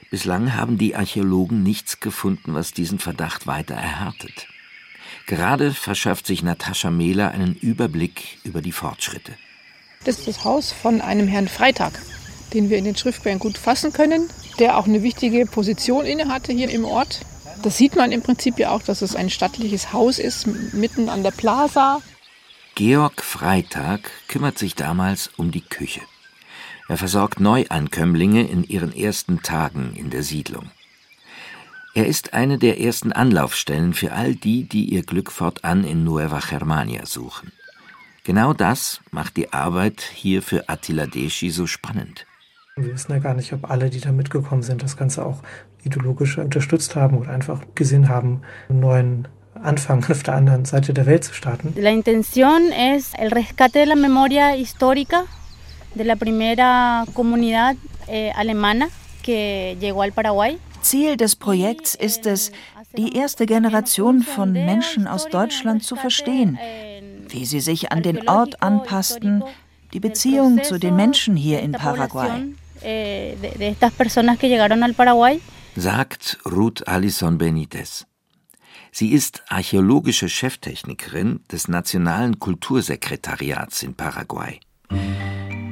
Bislang 0.10 0.56
haben 0.56 0.78
die 0.78 0.96
Archäologen 0.96 1.62
nichts 1.62 2.00
gefunden, 2.00 2.54
was 2.54 2.74
diesen 2.74 3.00
Verdacht 3.00 3.46
weiter 3.46 3.76
erhärtet. 3.76 4.48
Gerade 5.28 5.74
verschafft 5.74 6.26
sich 6.26 6.42
Natascha 6.42 6.90
Mehler 6.90 7.32
einen 7.32 7.56
Überblick 7.56 8.40
über 8.44 8.62
die 8.62 8.72
Fortschritte. 8.72 9.34
Das 10.04 10.20
ist 10.20 10.28
das 10.28 10.44
Haus 10.44 10.72
von 10.72 11.02
einem 11.02 11.28
Herrn 11.28 11.48
Freitag, 11.48 11.94
den 12.54 12.70
wir 12.70 12.78
in 12.78 12.86
den 12.86 12.96
Schriftquellen 12.96 13.38
gut 13.38 13.58
fassen 13.58 13.94
können, 13.94 14.30
der 14.58 14.78
auch 14.78 14.88
eine 14.88 15.04
wichtige 15.04 15.46
Position 15.46 16.06
innehatte 16.06 16.54
hier 16.54 16.70
im 16.70 16.86
Ort. 16.86 17.20
Das 17.62 17.78
sieht 17.78 17.96
man 17.96 18.12
im 18.12 18.24
Prinzip 18.24 18.58
ja 18.58 18.72
auch, 18.72 18.82
dass 18.82 19.02
es 19.02 19.16
ein 19.16 19.30
stattliches 19.30 19.94
Haus 19.94 20.18
ist, 20.18 20.48
mitten 20.74 21.10
an 21.10 21.22
der 21.22 21.32
Plaza. 21.32 22.02
Georg 22.76 23.22
Freitag 23.22 24.10
kümmert 24.28 24.58
sich 24.58 24.74
damals 24.74 25.30
um 25.36 25.52
die 25.52 25.62
Küche. 25.62 26.02
Er 26.90 26.98
versorgt 26.98 27.40
Neuankömmlinge 27.40 28.48
in 28.48 28.64
ihren 28.64 28.96
ersten 28.96 29.44
Tagen 29.44 29.94
in 29.96 30.10
der 30.10 30.24
Siedlung. 30.24 30.72
Er 31.94 32.08
ist 32.08 32.34
eine 32.34 32.58
der 32.58 32.82
ersten 32.82 33.12
Anlaufstellen 33.12 33.94
für 33.94 34.12
all 34.12 34.34
die, 34.34 34.64
die 34.64 34.86
ihr 34.86 35.04
Glück 35.04 35.32
fortan 35.32 35.84
in 35.84 36.04
Nueva 36.04 36.40
Germania 36.40 37.06
suchen. 37.06 37.52
Genau 38.24 38.54
das 38.54 39.02
macht 39.12 39.38
die 39.38 39.54
Arbeit 39.54 40.02
hier 40.02 40.42
für 40.42 40.68
Attila 40.68 41.06
Deschi 41.06 41.52
so 41.52 41.68
spannend. 41.68 42.26
Wir 42.76 42.94
wissen 42.94 43.12
ja 43.12 43.20
gar 43.20 43.36
nicht, 43.36 43.54
ob 43.54 43.70
alle, 43.70 43.92
die 43.92 44.00
da 44.00 44.12
mitgekommen 44.12 44.64
sind, 44.64 44.82
das 44.82 44.98
Ganze 44.98 45.24
auch 45.24 45.44
ideologisch 45.84 46.40
unterstützt 46.40 46.96
haben 46.96 47.20
oder 47.20 47.30
einfach 47.30 47.62
gesehen 47.76 48.10
haben, 48.10 48.42
einen 48.68 48.80
neuen 48.80 49.28
Anfang 49.62 50.04
auf 50.10 50.24
der 50.24 50.34
anderen 50.34 50.66
Seite 50.66 50.96
der 50.96 51.06
Welt 51.06 51.24
zu 51.24 51.36
starten. 51.36 51.74
La 51.80 51.92
intención 51.92 52.72
es 52.72 53.14
el 53.14 53.30
rescate 53.30 53.80
de 53.80 53.86
la 53.86 53.96
memoria 53.96 54.56
histórica 54.56 55.26
de 55.96 56.04
la 56.04 56.16
primera 56.16 57.06
comunidad 57.14 57.76
eh, 58.08 58.32
alemana 58.36 58.90
que 59.22 59.78
llegó 59.80 60.02
al 60.02 60.12
Paraguay. 60.12 60.58
Ziel 60.82 61.18
des 61.18 61.36
Projekts 61.36 61.96
ist 61.96 62.26
es, 62.26 62.52
die 62.96 63.16
erste 63.16 63.46
Generation 63.46 64.22
von 64.24 64.52
Menschen 64.52 65.08
aus 65.08 65.28
Deutschland 65.28 65.84
zu 65.84 65.96
verstehen, 65.96 66.58
wie 67.28 67.46
sie 67.46 67.60
sich 67.60 67.92
an 67.92 68.02
den 68.02 68.28
Ort 68.28 68.62
anpassten, 68.64 69.44
die 69.94 70.00
Beziehung 70.00 70.64
zu 70.64 70.80
den 70.80 70.96
Menschen 70.96 71.36
hier 71.36 71.60
in 71.60 71.74
Paraguay. 71.74 72.54
Sagt 75.76 76.38
Ruth 76.46 76.88
Alison 76.88 77.38
Benitez. 77.38 78.06
Sie 78.92 79.12
ist 79.12 79.44
archäologische 79.50 80.28
Cheftechnikerin 80.28 81.42
des 81.52 81.68
Nationalen 81.68 82.40
Kultursekretariats 82.40 83.84
in 83.84 83.94
Paraguay. 83.94 84.60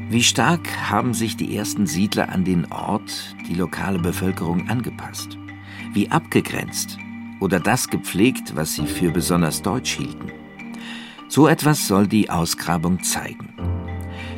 Wie 0.10 0.24
stark 0.24 0.90
haben 0.90 1.14
sich 1.14 1.36
die 1.38 1.56
ersten 1.56 1.86
Siedler 1.86 2.30
an 2.30 2.46
den 2.46 2.72
Ort, 2.72 3.36
die 3.48 3.56
lokale 3.56 4.00
Bevölkerung 4.00 4.70
angepasst? 4.70 5.38
Wie 5.94 6.10
abgegrenzt? 6.10 6.98
oder 7.40 7.60
das 7.60 7.90
gepflegt, 7.90 8.56
was 8.56 8.74
sie 8.74 8.86
für 8.86 9.12
besonders 9.12 9.62
deutsch 9.62 9.96
hielten. 9.98 10.32
So 11.28 11.48
etwas 11.48 11.88
soll 11.88 12.08
die 12.08 12.30
Ausgrabung 12.30 13.04
zeigen. 13.04 13.54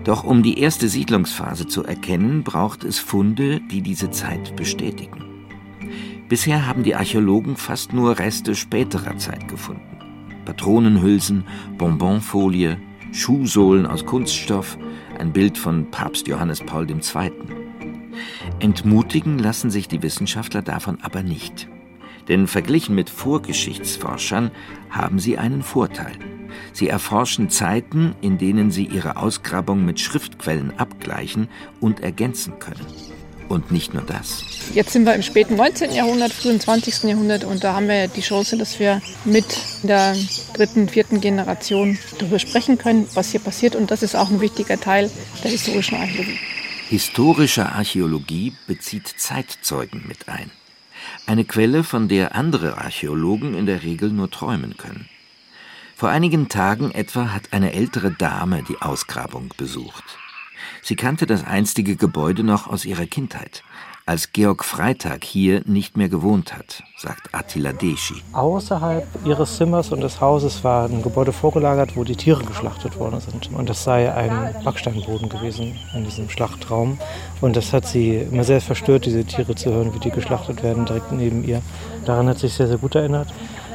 Doch 0.04 0.24
um 0.24 0.44
die 0.44 0.60
erste 0.60 0.88
Siedlungsphase 0.90 1.68
zu 1.68 1.84
erkennen, 1.84 2.44
braucht 2.44 2.84
es 2.84 3.00
Funde, 3.00 3.60
die 3.60 3.82
diese 3.82 4.10
Zeit 4.12 4.56
bestätigen. 4.56 5.26
Bisher 6.30 6.68
haben 6.68 6.84
die 6.84 6.96
Archäologen 6.96 7.56
fast 7.56 7.94
nur 7.94 8.18
Reste 8.18 8.56
späterer 8.56 9.18
Zeit 9.18 9.48
gefunden. 9.48 9.82
Patronenhülsen, 10.46 11.44
Bonbonfolie, 11.78 12.78
Schuhsohlen 13.12 13.86
aus 13.86 14.06
Kunststoff, 14.06 14.78
ein 15.20 15.34
Bild 15.34 15.58
von 15.58 15.92
Papst 15.92 16.28
Johannes 16.28 16.62
Paul 16.62 16.90
II. 16.90 17.32
Entmutigen 18.60 19.38
lassen 19.38 19.70
sich 19.70 19.88
die 19.88 20.02
Wissenschaftler 20.02 20.62
davon 20.62 20.98
aber 21.02 21.24
nicht. 21.24 21.68
Denn 22.28 22.48
verglichen 22.48 22.96
mit 22.96 23.10
Vorgeschichtsforschern 23.10 24.52
haben 24.90 25.20
sie 25.20 25.38
einen 25.38 25.64
Vorteil. 25.64 26.14
Sie 26.74 26.88
erforschen 26.88 27.50
Zeiten, 27.50 28.16
in 28.22 28.38
denen 28.38 28.72
sie 28.72 28.86
ihre 28.86 29.18
Ausgrabung 29.18 29.86
mit 29.86 30.00
Schriftquellen 30.00 30.78
abgleichen 30.78 31.50
und 31.80 32.02
ergänzen 32.02 32.60
können. 32.60 32.86
Und 33.50 33.72
nicht 33.72 33.96
nur 33.96 34.04
das. 34.04 34.44
Jetzt 34.76 34.94
sind 34.94 35.06
wir 35.06 35.16
im 35.16 35.24
späten 35.24 35.56
19. 35.56 35.92
Jahrhundert, 35.92 36.32
frühen 36.32 36.60
20. 36.60 37.04
Jahrhundert 37.04 37.44
und 37.44 37.64
da 37.64 37.74
haben 37.74 37.88
wir 37.88 38.08
die 38.08 38.22
Chance, 38.22 38.58
dass 38.58 38.80
wir 38.80 39.02
mit 39.26 39.46
der 39.82 40.16
dritten, 40.54 40.88
vierten 40.88 41.20
Generation 41.20 41.98
darüber 42.20 42.38
sprechen 42.38 42.78
können, 42.78 43.08
was 43.16 43.32
hier 43.32 43.40
passiert. 43.40 43.76
Und 43.76 43.90
das 43.90 44.04
ist 44.04 44.16
auch 44.16 44.30
ein 44.30 44.40
wichtiger 44.40 44.80
Teil 44.80 45.10
der 45.44 45.50
historischen 45.50 45.96
Archäologie. 45.96 46.40
Historische 46.90 47.66
Archäologie 47.68 48.54
bezieht 48.68 49.08
Zeitzeugen 49.18 50.04
mit 50.08 50.30
ein. 50.30 50.52
Eine 51.26 51.44
Quelle, 51.44 51.84
von 51.84 52.08
der 52.08 52.36
andere 52.36 52.78
Archäologen 52.78 53.56
in 53.56 53.66
der 53.66 53.82
Regel 53.82 54.12
nur 54.12 54.30
träumen 54.30 54.78
können. 54.78 55.10
Vor 55.96 56.10
einigen 56.10 56.50
Tagen 56.50 56.92
etwa 56.92 57.34
hat 57.34 57.52
eine 57.52 57.74
ältere 57.74 58.12
Dame 58.12 58.64
die 58.64 58.82
Ausgrabung 58.82 59.50
besucht. 59.58 60.04
Sie 60.82 60.96
kannte 60.96 61.26
das 61.26 61.44
einstige 61.44 61.96
Gebäude 61.96 62.44
noch 62.44 62.68
aus 62.68 62.86
ihrer 62.86 63.06
Kindheit 63.06 63.64
als 64.10 64.34
Georg 64.34 64.66
Freitag 64.66 65.24
hier 65.24 65.62
nicht 65.66 65.96
mehr 65.96 66.10
gewohnt 66.10 66.58
hat, 66.58 66.82
sagt 66.98 67.32
Attila 67.32 67.74
Deschi. 67.74 68.16
Außerhalb 68.34 69.08
ihres 69.24 69.58
Zimmers 69.58 69.92
und 69.92 70.02
des 70.02 70.20
Hauses 70.20 70.64
war 70.64 70.90
ein 70.90 71.04
Gebäude 71.04 71.32
vorgelagert, 71.32 71.96
wo 71.96 72.04
die 72.04 72.16
Tiere 72.16 72.44
geschlachtet 72.44 72.98
worden 72.98 73.20
sind. 73.20 73.52
Und 73.54 73.70
das 73.70 73.84
sei 73.84 74.12
ein 74.12 74.56
Backsteinboden 74.64 75.30
gewesen 75.30 75.78
in 75.94 76.06
diesem 76.06 76.28
Schlachtraum. 76.28 76.98
Und 77.40 77.56
das 77.56 77.72
hat 77.72 77.86
sie 77.86 78.16
immer 78.16 78.44
sehr 78.44 78.62
verstört, 78.62 79.06
diese 79.06 79.24
Tiere 79.26 79.54
zu 79.54 79.72
hören, 79.72 79.94
wie 79.94 80.00
die 80.00 80.10
geschlachtet 80.10 80.64
werden, 80.64 80.88
direkt 80.88 81.12
neben 81.12 81.44
ihr. 81.44 81.62
Daran 82.06 82.28
hat 82.30 82.40
sich 82.40 82.56
sehr, 82.56 82.68
sehr 82.68 82.80
gut 82.80 82.96
erinnert. 82.96 83.28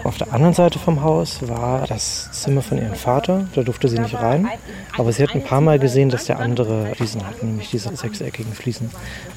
Auf 0.04 0.18
der 0.18 0.34
anderen 0.34 0.52
Seite 0.52 0.78
vom 0.78 1.02
Haus 1.02 1.48
war 1.48 1.86
das 1.86 2.30
Zimmer 2.32 2.60
von 2.60 2.76
ihrem 2.76 2.94
Vater. 2.94 3.48
Da 3.54 3.62
durfte 3.62 3.88
sie 3.88 3.98
nicht 3.98 4.14
rein. 4.14 4.46
Aber 4.98 5.10
sie 5.12 5.22
hat 5.22 5.34
ein 5.34 5.42
paar 5.42 5.62
Mal 5.62 5.78
gesehen, 5.78 6.10
dass 6.10 6.26
der 6.26 6.40
andere 6.40 6.94
Fliesen 6.94 7.26
hat, 7.26 7.42
nämlich 7.42 7.70
diese 7.70 7.96
sechseckigen 7.96 8.52
Fliesen. 8.52 8.90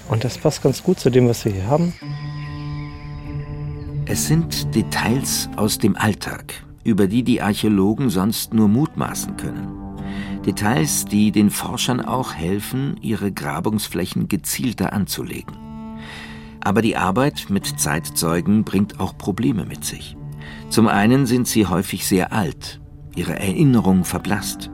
Und 0.10 0.26
das 0.26 0.38
passt 0.38 0.62
ganz 0.62 0.84
gut 0.84 1.00
zu 1.00 1.10
dem, 1.10 1.30
was 1.30 1.46
wir 1.46 1.54
hier 1.54 1.68
haben. 1.68 1.94
Es 4.06 4.28
sind 4.28 4.76
Details 4.76 5.50
aus 5.56 5.80
dem 5.80 5.96
Alltag, 5.96 6.54
über 6.84 7.08
die 7.08 7.24
die 7.24 7.42
Archäologen 7.42 8.10
sonst 8.10 8.54
nur 8.54 8.68
mutmaßen 8.68 9.38
können. 9.38 9.70
Details, 10.46 11.06
die 11.06 11.32
den 11.32 11.50
Forschern 11.50 12.02
auch 12.02 12.34
helfen, 12.34 12.98
ihre 13.02 13.32
Grabungsflächen 13.32 14.28
gezielter 14.28 14.92
anzulegen. 14.92 15.56
Aber 16.62 16.82
die 16.82 16.98
Arbeit 16.98 17.46
mit 17.48 17.80
Zeitzeugen 17.80 18.66
bringt 18.66 19.00
auch 19.00 19.18
Probleme 19.18 19.66
mit 19.66 19.86
sich. 19.86 20.17
Zum 20.70 20.88
einen 20.88 21.26
sind 21.26 21.48
sie 21.48 21.66
häufig 21.66 22.06
sehr 22.06 22.34
alt, 22.34 22.82
ihre 23.16 23.40
Erinnerung 23.40 24.04
verblasst. 24.04 24.70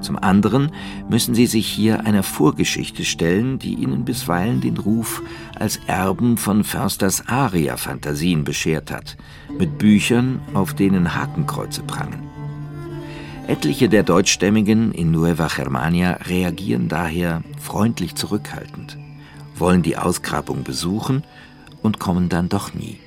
Zum 0.00 0.18
anderen 0.18 0.70
müssen 1.08 1.34
sie 1.34 1.46
sich 1.46 1.66
hier 1.66 2.04
einer 2.04 2.22
Vorgeschichte 2.22 3.04
stellen, 3.04 3.58
die 3.58 3.74
ihnen 3.74 4.04
bisweilen 4.04 4.60
den 4.60 4.76
Ruf 4.76 5.22
als 5.58 5.80
Erben 5.86 6.36
von 6.36 6.62
Försters 6.62 7.26
Aria-Fantasien 7.26 8.44
beschert 8.44 8.90
hat, 8.90 9.16
mit 9.58 9.78
Büchern, 9.78 10.40
auf 10.52 10.74
denen 10.74 11.14
Hakenkreuze 11.14 11.82
prangen. 11.82 12.28
Etliche 13.46 13.88
der 13.88 14.02
Deutschstämmigen 14.02 14.92
in 14.92 15.10
Nueva 15.10 15.48
Germania 15.54 16.18
reagieren 16.26 16.88
daher 16.88 17.42
freundlich 17.60 18.14
zurückhaltend, 18.14 18.98
wollen 19.56 19.82
die 19.82 19.96
Ausgrabung 19.96 20.64
besuchen 20.64 21.22
und 21.82 21.98
kommen 21.98 22.28
dann 22.28 22.48
doch 22.48 22.72
nie. 22.74 22.98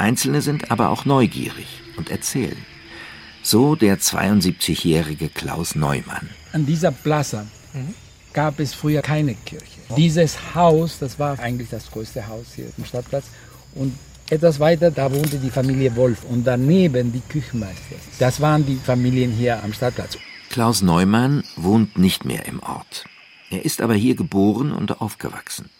Einzelne 0.00 0.40
sind 0.42 0.70
aber 0.70 0.88
auch 0.88 1.04
neugierig 1.04 1.82
und 1.96 2.10
erzählen. 2.10 2.56
So 3.42 3.74
der 3.74 3.98
72-jährige 3.98 5.28
Klaus 5.28 5.74
Neumann. 5.74 6.28
An 6.52 6.66
dieser 6.66 6.90
Plaza 6.90 7.46
gab 8.32 8.60
es 8.60 8.74
früher 8.74 9.02
keine 9.02 9.34
Kirche. 9.34 9.80
Dieses 9.96 10.54
Haus, 10.54 10.98
das 10.98 11.18
war 11.18 11.38
eigentlich 11.38 11.68
das 11.70 11.90
größte 11.90 12.26
Haus 12.26 12.46
hier 12.54 12.66
im 12.76 12.84
Stadtplatz. 12.84 13.26
Und 13.74 13.94
etwas 14.30 14.60
weiter, 14.60 14.90
da 14.90 15.12
wohnte 15.12 15.38
die 15.38 15.50
Familie 15.50 15.94
Wolf 15.96 16.24
und 16.24 16.44
daneben 16.44 17.12
die 17.12 17.22
Küchenmeister. 17.28 17.96
Das 18.18 18.40
waren 18.40 18.64
die 18.64 18.76
Familien 18.76 19.32
hier 19.32 19.62
am 19.62 19.72
Stadtplatz. 19.72 20.16
Klaus 20.48 20.82
Neumann 20.82 21.44
wohnt 21.56 21.98
nicht 21.98 22.24
mehr 22.24 22.46
im 22.46 22.60
Ort. 22.60 23.04
Er 23.50 23.64
ist 23.64 23.80
aber 23.80 23.94
hier 23.94 24.14
geboren 24.14 24.72
und 24.72 25.00
aufgewachsen. 25.00 25.70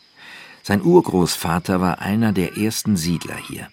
Sein 0.63 0.83
Urgroßvater 0.83 1.81
war 1.81 2.01
einer 2.01 2.33
der 2.33 2.57
ersten 2.57 2.97
Siedler 2.97 3.37
hier. 3.37 3.69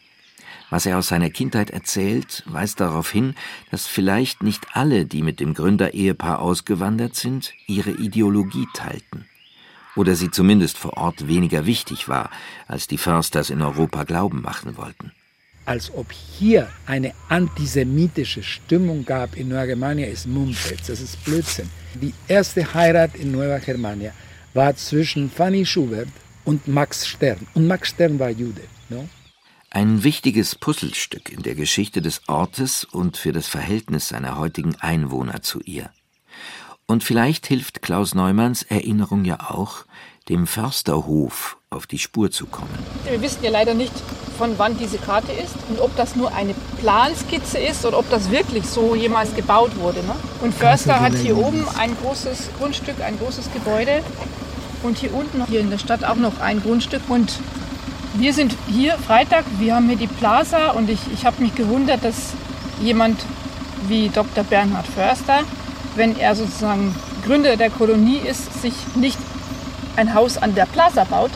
Was 0.69 0.86
er 0.86 0.97
aus 0.97 1.08
seiner 1.08 1.30
Kindheit 1.30 1.69
erzählt, 1.69 2.43
weist 2.45 2.82
darauf 2.82 3.10
hin, 3.10 3.36
dass 3.71 3.88
vielleicht 3.88 4.43
nicht 4.43 4.65
alle, 4.73 5.06
die 5.06 5.21
mit 5.21 5.39
dem 5.39 5.53
Gründerehepaar 5.53 6.39
ausgewandert 6.39 7.15
sind, 7.15 7.53
ihre 7.67 7.91
Ideologie 7.91 8.67
teilten. 8.73 9.25
Oder 9.95 10.15
sie 10.15 10.30
zumindest 10.30 10.77
vor 10.77 10.97
Ort 10.97 11.27
weniger 11.27 11.65
wichtig 11.65 12.10
war, 12.10 12.30
als 12.67 12.88
die 12.88 12.97
Försters 12.97 13.49
in 13.49 13.62
Europa 13.62 14.03
glauben 14.03 14.41
machen 14.41 14.77
wollten. 14.77 15.12
Als 15.65 15.91
ob 15.93 16.12
hier 16.12 16.69
eine 16.86 17.13
antisemitische 17.30 18.43
Stimmung 18.43 19.06
gab 19.06 19.36
in 19.36 19.49
Nueva 19.49 19.65
Germania, 19.65 20.08
ist 20.08 20.27
Mumpitz, 20.27 20.88
das 20.88 21.01
ist 21.01 21.23
Blödsinn. 21.25 21.69
Die 21.95 22.13
erste 22.27 22.73
Heirat 22.73 23.15
in 23.15 23.32
Nueva 23.32 23.58
Germania 23.58 24.12
war 24.53 24.75
zwischen 24.75 25.30
Fanny 25.30 25.65
Schubert 25.65 26.10
und 26.45 26.67
Max 26.67 27.08
Stern. 27.08 27.47
Und 27.53 27.67
Max 27.67 27.89
Stern 27.89 28.19
war 28.19 28.30
Jude. 28.30 28.62
No? 28.89 29.10
Ein 29.78 30.04
wichtiges 30.04 30.56
Puzzlestück 30.56 31.32
in 31.32 31.44
der 31.44 31.54
Geschichte 31.54 32.02
des 32.02 32.28
Ortes 32.28 32.84
und 32.84 33.16
für 33.16 33.32
das 33.32 33.46
Verhältnis 33.46 34.08
seiner 34.08 34.40
heutigen 34.40 34.76
Einwohner 34.78 35.44
zu 35.44 35.60
ihr. 35.60 35.92
Und 36.88 37.04
vielleicht 37.04 37.46
hilft 37.46 37.84
Klaus 37.84 38.16
Neumanns 38.16 38.63
Erinnerung 38.63 39.24
ja 39.24 39.52
auch, 39.52 39.86
dem 40.30 40.48
Försterhof 40.48 41.58
auf 41.70 41.86
die 41.86 42.00
Spur 42.00 42.32
zu 42.32 42.48
kommen. 42.48 42.74
Wir 43.08 43.22
wissen 43.22 43.44
ja 43.44 43.52
leider 43.52 43.76
nicht, 43.76 43.94
von 44.40 44.58
wann 44.58 44.80
diese 44.80 44.98
Karte 44.98 45.32
ist 45.32 45.54
und 45.70 45.80
ob 45.80 45.96
das 45.96 46.16
nur 46.16 46.34
eine 46.34 46.56
Planskizze 46.80 47.60
ist 47.60 47.86
oder 47.86 48.00
ob 48.00 48.10
das 48.10 48.32
wirklich 48.32 48.66
so 48.66 48.96
jemals 48.96 49.36
gebaut 49.36 49.78
wurde. 49.78 50.00
Ne? 50.00 50.16
Und 50.42 50.56
Förster 50.56 51.00
hat 51.00 51.13
hier 51.13 51.38
oben 51.38 51.68
ein 51.78 51.96
großes 52.02 52.50
Grundstück, 52.58 53.00
ein 53.02 53.20
großes 53.20 53.54
Gebäude 53.54 54.04
und 54.82 54.98
hier 54.98 55.13
unten, 55.13 55.46
hier 55.46 55.60
in 55.60 55.70
der 55.70 55.78
Stadt 55.78 56.04
auch 56.04 56.16
noch 56.16 56.40
ein 56.40 56.63
Grundstück. 56.63 57.04
Und 57.10 57.40
wir 58.19 58.34
sind 58.34 58.56
hier 58.67 58.93
Freitag, 58.93 59.45
wir 59.60 59.75
haben 59.75 59.88
hier 59.88 59.97
die 59.97 60.08
Plaza 60.08 60.71
und 60.71 60.89
ich, 60.89 60.99
ich 61.13 61.25
habe 61.25 61.41
mich 61.41 61.53
gewundert, 61.56 62.03
dass 62.03 62.34
jemand 62.82 63.19
wie 63.88 64.10
Dr. 64.10 64.43
Bernhard 64.43 64.88
Förster, 64.88 65.41
wenn 65.95 66.17
er 66.17 66.36
sozusagen 66.36 66.95
Gründer 67.25 67.58
der 67.58 67.69
Kolonie 67.69 68.17
ist, 68.17 68.62
sich 68.62 68.73
nicht 68.95 69.17
ein 69.95 70.13
Haus 70.13 70.38
an 70.38 70.56
der 70.56 70.65
Plaza 70.65 71.03
baut, 71.03 71.32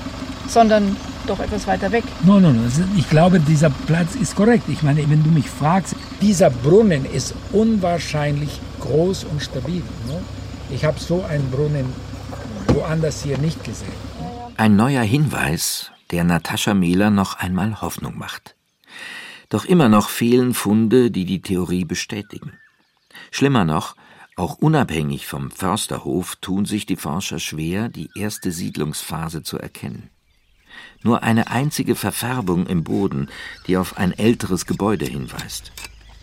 sondern 0.48 0.96
doch 1.28 1.40
etwas 1.40 1.68
weiter 1.68 1.92
weg. 1.92 2.04
Nein, 2.24 2.42
nein, 2.42 2.56
no. 2.56 2.98
ich 2.98 3.10
glaube, 3.10 3.40
dieser 3.40 3.70
Platz 3.70 4.16
ist 4.16 4.36
korrekt. 4.36 4.64
Ich 4.68 4.82
meine, 4.82 5.08
wenn 5.10 5.24
du 5.24 5.30
mich 5.30 5.50
fragst, 5.50 5.96
dieser 6.20 6.50
Brunnen 6.50 7.06
ist 7.06 7.36
unwahrscheinlich 7.52 8.60
groß 8.80 9.26
und 9.26 9.42
stabil. 9.42 9.84
Ne? 10.08 10.20
Ich 10.72 10.84
habe 10.84 11.00
so 11.00 11.24
einen 11.30 11.50
Brunnen 11.52 11.86
woanders 12.68 13.24
hier 13.24 13.38
nicht 13.38 13.64
gesehen. 13.64 13.92
Ein 14.58 14.76
neuer 14.76 15.04
Hinweis 15.04 15.92
der 16.12 16.24
Natascha 16.24 16.74
Mehler 16.74 17.10
noch 17.10 17.36
einmal 17.36 17.82
Hoffnung 17.82 18.18
macht. 18.18 18.56
Doch 19.50 19.66
immer 19.66 19.90
noch 19.90 20.10
fehlen 20.10 20.54
Funde, 20.54 21.12
die 21.12 21.26
die 21.26 21.42
Theorie 21.42 21.86
bestätigen. 21.86 22.54
Schlimmer 23.32 23.66
noch, 23.66 23.96
auch 24.38 24.56
unabhängig 24.56 25.28
vom 25.28 25.52
Försterhof 25.52 26.38
tun 26.38 26.66
sich 26.66 26.86
die 26.86 26.96
Forscher 26.96 27.40
schwer, 27.40 27.90
die 27.90 28.10
erste 28.16 28.52
Siedlungsphase 28.52 29.44
zu 29.44 29.58
erkennen. 29.58 30.10
Nur 31.04 31.24
eine 31.24 31.50
einzige 31.50 31.96
Verfärbung 31.96 32.66
im 32.68 32.84
Boden, 32.84 33.28
die 33.68 33.78
auf 33.78 33.98
ein 33.98 34.14
älteres 34.14 34.66
Gebäude 34.66 35.06
hinweist. 35.06 35.72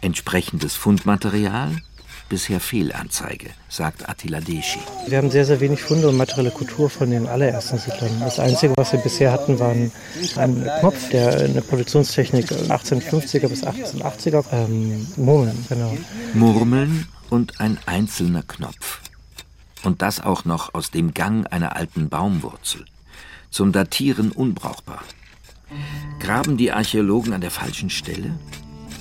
Entsprechendes 0.00 0.74
Fundmaterial 0.74 1.76
bisher 2.28 2.60
Fehlanzeige, 2.60 3.50
sagt 3.68 4.08
Attila 4.08 4.40
Deschi. 4.40 4.80
Wir 5.06 5.18
haben 5.18 5.30
sehr, 5.30 5.44
sehr 5.44 5.60
wenig 5.60 5.82
Funde 5.82 6.08
und 6.08 6.16
materielle 6.16 6.50
Kultur 6.50 6.90
von 6.90 7.10
den 7.10 7.26
allerersten 7.26 7.78
Siedlern. 7.78 8.20
Das 8.20 8.38
Einzige, 8.38 8.74
was 8.76 8.92
wir 8.92 9.00
bisher 9.00 9.32
hatten, 9.32 9.58
war 9.58 9.70
ein, 9.70 9.90
Knopf, 10.80 11.08
der 11.10 11.44
in 11.46 11.54
der 11.54 11.62
Produktionstechnik 11.62 12.50
1850er 12.50 13.48
bis 13.48 13.64
1880er 13.64 14.44
ähm, 14.52 15.06
Murmeln, 15.16 15.64
genau. 15.68 15.96
Murmeln 16.34 17.08
und 17.30 17.60
ein 17.60 17.78
einzelner 17.86 18.42
Knopf. 18.42 19.00
Und 19.84 20.02
das 20.02 20.20
auch 20.20 20.44
noch 20.44 20.74
aus 20.74 20.90
dem 20.90 21.14
Gang 21.14 21.50
einer 21.52 21.76
alten 21.76 22.08
Baumwurzel. 22.08 22.84
Zum 23.50 23.72
Datieren 23.72 24.32
unbrauchbar. 24.32 25.02
Graben 26.20 26.56
die 26.56 26.72
Archäologen 26.72 27.32
an 27.32 27.40
der 27.40 27.50
falschen 27.50 27.90
Stelle? 27.90 28.32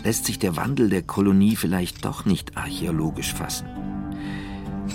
Lässt 0.04 0.26
sich 0.26 0.40
der 0.40 0.56
Wandel 0.56 0.90
der 0.90 1.04
Kolonie 1.04 1.56
vielleicht 1.56 2.06
doch 2.06 2.26
nicht 2.26 2.58
archäologisch 2.58 3.34
fassen? 3.34 3.68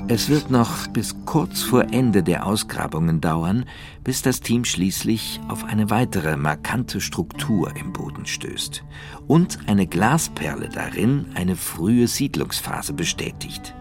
Es 0.09 0.29
wird 0.29 0.51
noch 0.51 0.87
bis 0.89 1.15
kurz 1.27 1.63
vor 1.63 1.93
Ende 1.93 2.23
der 2.23 2.47
Ausgrabungen 2.47 3.21
dauern, 3.21 3.67
bis 4.03 4.23
das 4.23 4.41
Team 4.41 4.65
schließlich 4.65 5.41
auf 5.49 5.65
eine 5.65 5.91
weitere 5.91 6.37
markante 6.37 7.01
Struktur 7.01 7.77
im 7.77 7.93
Boden 7.93 8.25
stößt 8.25 8.83
und 9.27 9.59
eine 9.67 9.87
Glasperle 9.87 10.69
darin 10.69 11.27
eine 11.35 11.57
frühe 11.57 12.09
Siedlungsphase 12.09 12.95
bestätigt 12.95 13.75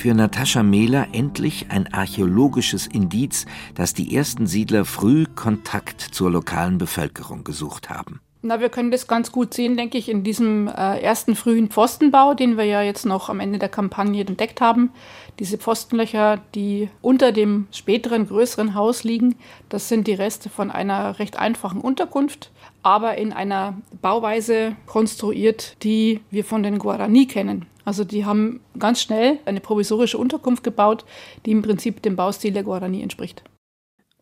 für 0.00 0.14
Natascha 0.14 0.62
Mehler 0.62 1.08
endlich 1.12 1.66
ein 1.70 1.92
archäologisches 1.92 2.86
Indiz, 2.86 3.44
dass 3.74 3.92
die 3.92 4.16
ersten 4.16 4.46
Siedler 4.46 4.86
früh 4.86 5.26
Kontakt 5.26 6.00
zur 6.00 6.30
lokalen 6.30 6.78
Bevölkerung 6.78 7.44
gesucht 7.44 7.90
haben. 7.90 8.20
Na, 8.42 8.58
wir 8.58 8.70
können 8.70 8.90
das 8.90 9.06
ganz 9.06 9.32
gut 9.32 9.52
sehen, 9.52 9.76
denke 9.76 9.98
ich, 9.98 10.08
in 10.08 10.24
diesem 10.24 10.66
äh, 10.66 10.98
ersten 11.00 11.36
frühen 11.36 11.68
Pfostenbau, 11.68 12.32
den 12.32 12.56
wir 12.56 12.64
ja 12.64 12.80
jetzt 12.80 13.04
noch 13.04 13.28
am 13.28 13.38
Ende 13.38 13.58
der 13.58 13.68
Kampagne 13.68 14.24
entdeckt 14.24 14.62
haben. 14.62 14.92
Diese 15.38 15.58
Pfostenlöcher, 15.58 16.40
die 16.54 16.88
unter 17.02 17.32
dem 17.32 17.66
späteren 17.70 18.26
größeren 18.26 18.74
Haus 18.74 19.04
liegen, 19.04 19.36
das 19.68 19.90
sind 19.90 20.06
die 20.06 20.14
Reste 20.14 20.48
von 20.48 20.70
einer 20.70 21.18
recht 21.18 21.38
einfachen 21.38 21.82
Unterkunft, 21.82 22.50
aber 22.82 23.18
in 23.18 23.34
einer 23.34 23.76
Bauweise 24.00 24.74
konstruiert, 24.86 25.76
die 25.82 26.20
wir 26.30 26.44
von 26.44 26.62
den 26.62 26.78
Guarani 26.78 27.26
kennen. 27.26 27.66
Also 27.84 28.04
die 28.04 28.24
haben 28.24 28.60
ganz 28.78 29.02
schnell 29.02 29.38
eine 29.44 29.60
provisorische 29.60 30.16
Unterkunft 30.16 30.64
gebaut, 30.64 31.04
die 31.44 31.50
im 31.50 31.60
Prinzip 31.60 32.00
dem 32.00 32.16
Baustil 32.16 32.52
der 32.52 32.62
Guarani 32.62 33.02
entspricht. 33.02 33.42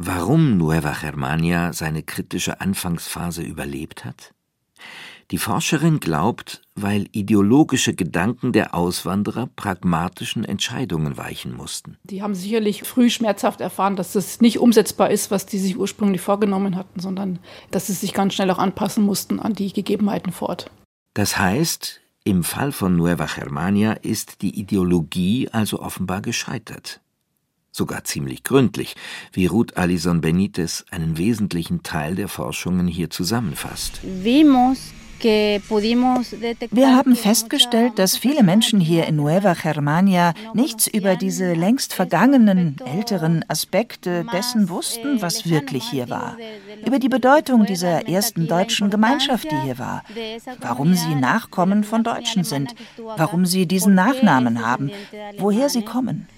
Warum 0.00 0.56
Nueva 0.56 0.96
Germania 1.00 1.72
seine 1.72 2.04
kritische 2.04 2.60
Anfangsphase 2.60 3.42
überlebt 3.42 4.04
hat? 4.04 4.32
Die 5.32 5.38
Forscherin 5.38 5.98
glaubt, 5.98 6.62
weil 6.76 7.08
ideologische 7.10 7.94
Gedanken 7.94 8.52
der 8.52 8.76
Auswanderer 8.76 9.48
pragmatischen 9.56 10.44
Entscheidungen 10.44 11.16
weichen 11.16 11.52
mussten. 11.52 11.98
Die 12.04 12.22
haben 12.22 12.36
sicherlich 12.36 12.84
früh 12.84 13.10
schmerzhaft 13.10 13.60
erfahren, 13.60 13.96
dass 13.96 14.12
das 14.12 14.40
nicht 14.40 14.60
umsetzbar 14.60 15.10
ist, 15.10 15.32
was 15.32 15.46
die 15.46 15.58
sich 15.58 15.76
ursprünglich 15.76 16.20
vorgenommen 16.20 16.76
hatten, 16.76 17.00
sondern 17.00 17.40
dass 17.72 17.88
sie 17.88 17.92
sich 17.92 18.14
ganz 18.14 18.34
schnell 18.34 18.52
auch 18.52 18.58
anpassen 18.58 19.04
mussten 19.04 19.40
an 19.40 19.52
die 19.52 19.72
Gegebenheiten 19.72 20.32
vor 20.32 20.50
Ort. 20.50 20.70
Das 21.12 21.38
heißt, 21.38 22.00
im 22.22 22.44
Fall 22.44 22.70
von 22.70 22.94
Nueva 22.94 23.26
Germania 23.26 23.94
ist 23.94 24.42
die 24.42 24.58
Ideologie 24.58 25.48
also 25.50 25.80
offenbar 25.80 26.22
gescheitert. 26.22 27.00
Sogar 27.70 28.04
ziemlich 28.04 28.44
gründlich, 28.44 28.94
wie 29.32 29.46
Ruth 29.46 29.76
Alison 29.76 30.20
Benitez 30.20 30.84
einen 30.90 31.18
wesentlichen 31.18 31.82
Teil 31.82 32.14
der 32.14 32.28
Forschungen 32.28 32.86
hier 32.86 33.10
zusammenfasst. 33.10 34.00
Wir 35.20 36.96
haben 36.96 37.16
festgestellt, 37.16 37.98
dass 37.98 38.16
viele 38.16 38.44
Menschen 38.44 38.78
hier 38.78 39.06
in 39.06 39.16
Nueva 39.16 39.54
Germania 39.54 40.32
nichts 40.54 40.86
über 40.86 41.16
diese 41.16 41.54
längst 41.54 41.92
vergangenen, 41.92 42.76
älteren 42.84 43.44
Aspekte 43.48 44.24
dessen 44.32 44.68
wussten, 44.68 45.20
was 45.20 45.48
wirklich 45.48 45.84
hier 45.84 46.08
war. 46.08 46.36
Über 46.86 47.00
die 47.00 47.08
Bedeutung 47.08 47.66
dieser 47.66 48.06
ersten 48.08 48.46
deutschen 48.46 48.90
Gemeinschaft, 48.90 49.50
die 49.50 49.60
hier 49.60 49.78
war. 49.78 50.04
Warum 50.60 50.94
sie 50.94 51.16
Nachkommen 51.16 51.82
von 51.82 52.04
Deutschen 52.04 52.44
sind. 52.44 52.74
Warum 52.96 53.44
sie 53.44 53.66
diesen 53.66 53.94
Nachnamen 53.94 54.64
haben. 54.64 54.92
Woher 55.38 55.68
sie 55.68 55.82
kommen. 55.82 56.28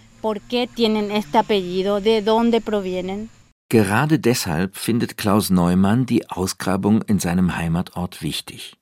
Gerade 3.68 4.18
deshalb 4.18 4.76
findet 4.76 5.16
Klaus 5.16 5.50
Neumann 5.50 6.04
die 6.04 6.28
Ausgrabung 6.28 7.02
in 7.02 7.18
seinem 7.18 7.56
Heimatort 7.56 8.20
wichtig. 8.20 8.76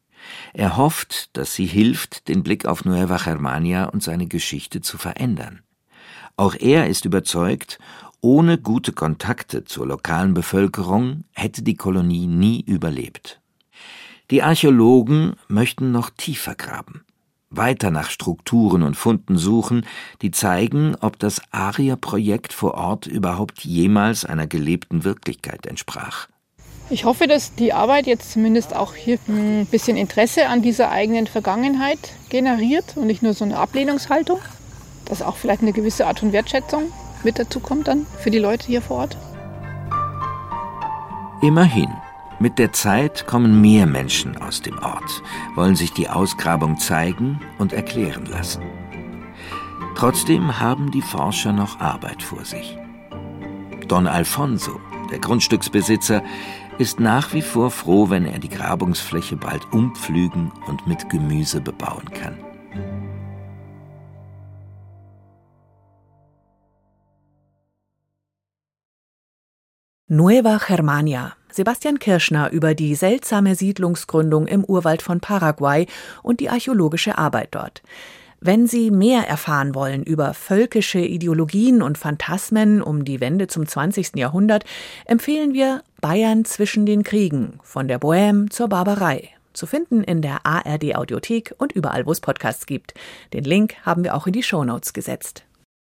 Er 0.55 0.77
hofft, 0.77 1.37
dass 1.37 1.55
sie 1.55 1.67
hilft, 1.67 2.29
den 2.29 2.43
Blick 2.43 2.67
auf 2.67 2.85
Nueva 2.85 3.19
Germania 3.19 3.85
und 3.85 4.03
seine 4.03 4.27
Geschichte 4.27 4.81
zu 4.81 4.99
verändern. 4.99 5.61
Auch 6.37 6.55
er 6.55 6.89
ist 6.89 7.05
überzeugt, 7.05 7.79
ohne 8.21 8.59
gute 8.59 8.93
Kontakte 8.93 9.65
zur 9.65 9.87
lokalen 9.87 10.35
Bevölkerung 10.35 11.25
hätte 11.35 11.63
die 11.63 11.77
Kolonie 11.77 12.27
nie 12.27 12.63
überlebt. 12.63 13.41
Die 14.31 14.43
Archäologen 14.43 15.37
möchten 15.49 15.93
noch 15.93 16.11
tiefer 16.11 16.55
graben, 16.55 17.05
weiter 17.51 17.91
nach 17.91 18.11
Strukturen 18.11 18.83
und 18.83 18.95
Funden 18.95 19.39
suchen, 19.39 19.87
die 20.23 20.31
zeigen, 20.31 20.97
ob 21.01 21.19
das 21.19 21.41
ARIA-Projekt 21.51 22.53
vor 22.53 22.75
Ort 22.75 23.07
überhaupt 23.07 23.65
jemals 23.65 24.25
einer 24.25 24.47
gelebten 24.47 25.05
Wirklichkeit 25.05 25.67
entsprach. 25.67 26.29
Ich 26.91 27.05
hoffe, 27.05 27.27
dass 27.27 27.55
die 27.55 27.75
Arbeit 27.75 28.07
jetzt 28.07 28.33
zumindest 28.33 28.75
auch 28.75 28.95
hier 28.95 29.19
ein 29.29 29.67
bisschen 29.67 29.97
Interesse 29.97 30.47
an 30.47 30.63
dieser 30.63 30.91
eigenen 30.91 31.27
Vergangenheit 31.27 31.99
generiert 32.31 32.97
und 32.97 33.07
nicht 33.07 33.23
nur 33.23 33.35
so 33.35 33.45
eine 33.45 33.59
Ablehnungshaltung. 33.59 34.41
Dass 35.05 35.23
auch 35.23 35.37
vielleicht 35.37 35.63
eine 35.63 35.73
gewisse 35.73 36.07
Art 36.07 36.21
von 36.21 36.33
Wertschätzung 36.33 36.93
mit 37.25 37.39
dazu 37.39 37.61
kommt 37.61 37.89
dann 37.89 38.07
für 38.19 38.31
die 38.31 38.39
Leute 38.39 38.67
hier 38.67 38.83
vor 38.83 38.99
Ort. 38.99 39.17
Immerhin. 41.43 41.89
Mit 42.41 42.61
der 42.61 42.73
Zeit 42.73 43.27
kommen 43.27 43.61
mehr 43.61 43.87
Menschen 43.87 44.37
aus 44.37 44.63
dem 44.63 44.79
Ort, 44.79 45.23
wollen 45.57 45.75
sich 45.75 45.93
die 45.93 46.09
Ausgrabung 46.09 46.79
zeigen 46.79 47.41
und 47.59 47.73
erklären 47.73 48.27
lassen. 48.27 48.63
Trotzdem 49.97 50.61
haben 50.61 50.93
die 50.93 51.03
Forscher 51.03 51.53
noch 51.53 51.81
Arbeit 51.81 52.23
vor 52.23 52.45
sich. 52.45 52.79
Don 53.89 54.07
Alfonso, 54.07 54.79
der 55.11 55.19
Grundstücksbesitzer, 55.19 56.23
ist 56.79 57.01
nach 57.01 57.33
wie 57.33 57.43
vor 57.43 57.73
froh, 57.73 58.09
wenn 58.09 58.25
er 58.25 58.39
die 58.39 58.49
Grabungsfläche 58.49 59.35
bald 59.35 59.73
umpflügen 59.73 60.53
und 60.69 60.87
mit 60.87 61.11
Gemüse 61.11 61.61
bebauen 61.61 62.09
kann. 62.13 62.39
Nueva 70.07 70.59
Germania. 70.65 71.38
Sebastian 71.53 71.99
Kirschner 71.99 72.51
über 72.51 72.75
die 72.75 72.95
seltsame 72.95 73.55
Siedlungsgründung 73.55 74.47
im 74.47 74.65
Urwald 74.65 75.03
von 75.03 75.21
Paraguay 75.21 75.87
und 76.23 76.41
die 76.41 76.51
archäologische 76.51 77.19
Arbeit 77.19 77.49
dort. 77.53 77.83
Wenn 78.41 78.69
Sie 78.69 78.93
mehr 78.93 79.27
erfahren 79.27 79.75
wollen 79.75 80.05
über 80.05 80.33
völkische 80.33 81.01
Ideologien 81.01 81.83
und 81.83 81.99
Phantasmen 81.99 82.81
um 82.81 83.05
die 83.05 83.21
Wende 83.21 83.49
zum 83.49 83.67
20. 83.67 84.15
Jahrhundert, 84.15 84.65
empfehlen 85.07 85.55
wir 85.55 85.83
Bayern 86.01 86.45
zwischen 86.45 86.87
den 86.87 87.03
Kriegen 87.03 87.59
von 87.65 87.89
der 87.89 88.01
Bohème 88.01 88.49
zur 88.51 88.69
Barbarei. 88.69 89.31
Zu 89.55 89.67
finden 89.67 90.05
in 90.05 90.23
der 90.23 90.47
ARD 90.47 90.95
Audiothek 90.95 91.53
und 91.59 91.73
überall, 91.73 92.07
wo 92.07 92.13
es 92.13 92.21
Podcasts 92.21 92.67
gibt. 92.67 92.95
Den 93.33 93.43
Link 93.43 93.75
haben 93.83 94.05
wir 94.05 94.15
auch 94.15 94.29
in 94.29 94.33
die 94.33 94.45
Shownotes 94.45 94.93
gesetzt. 94.93 95.43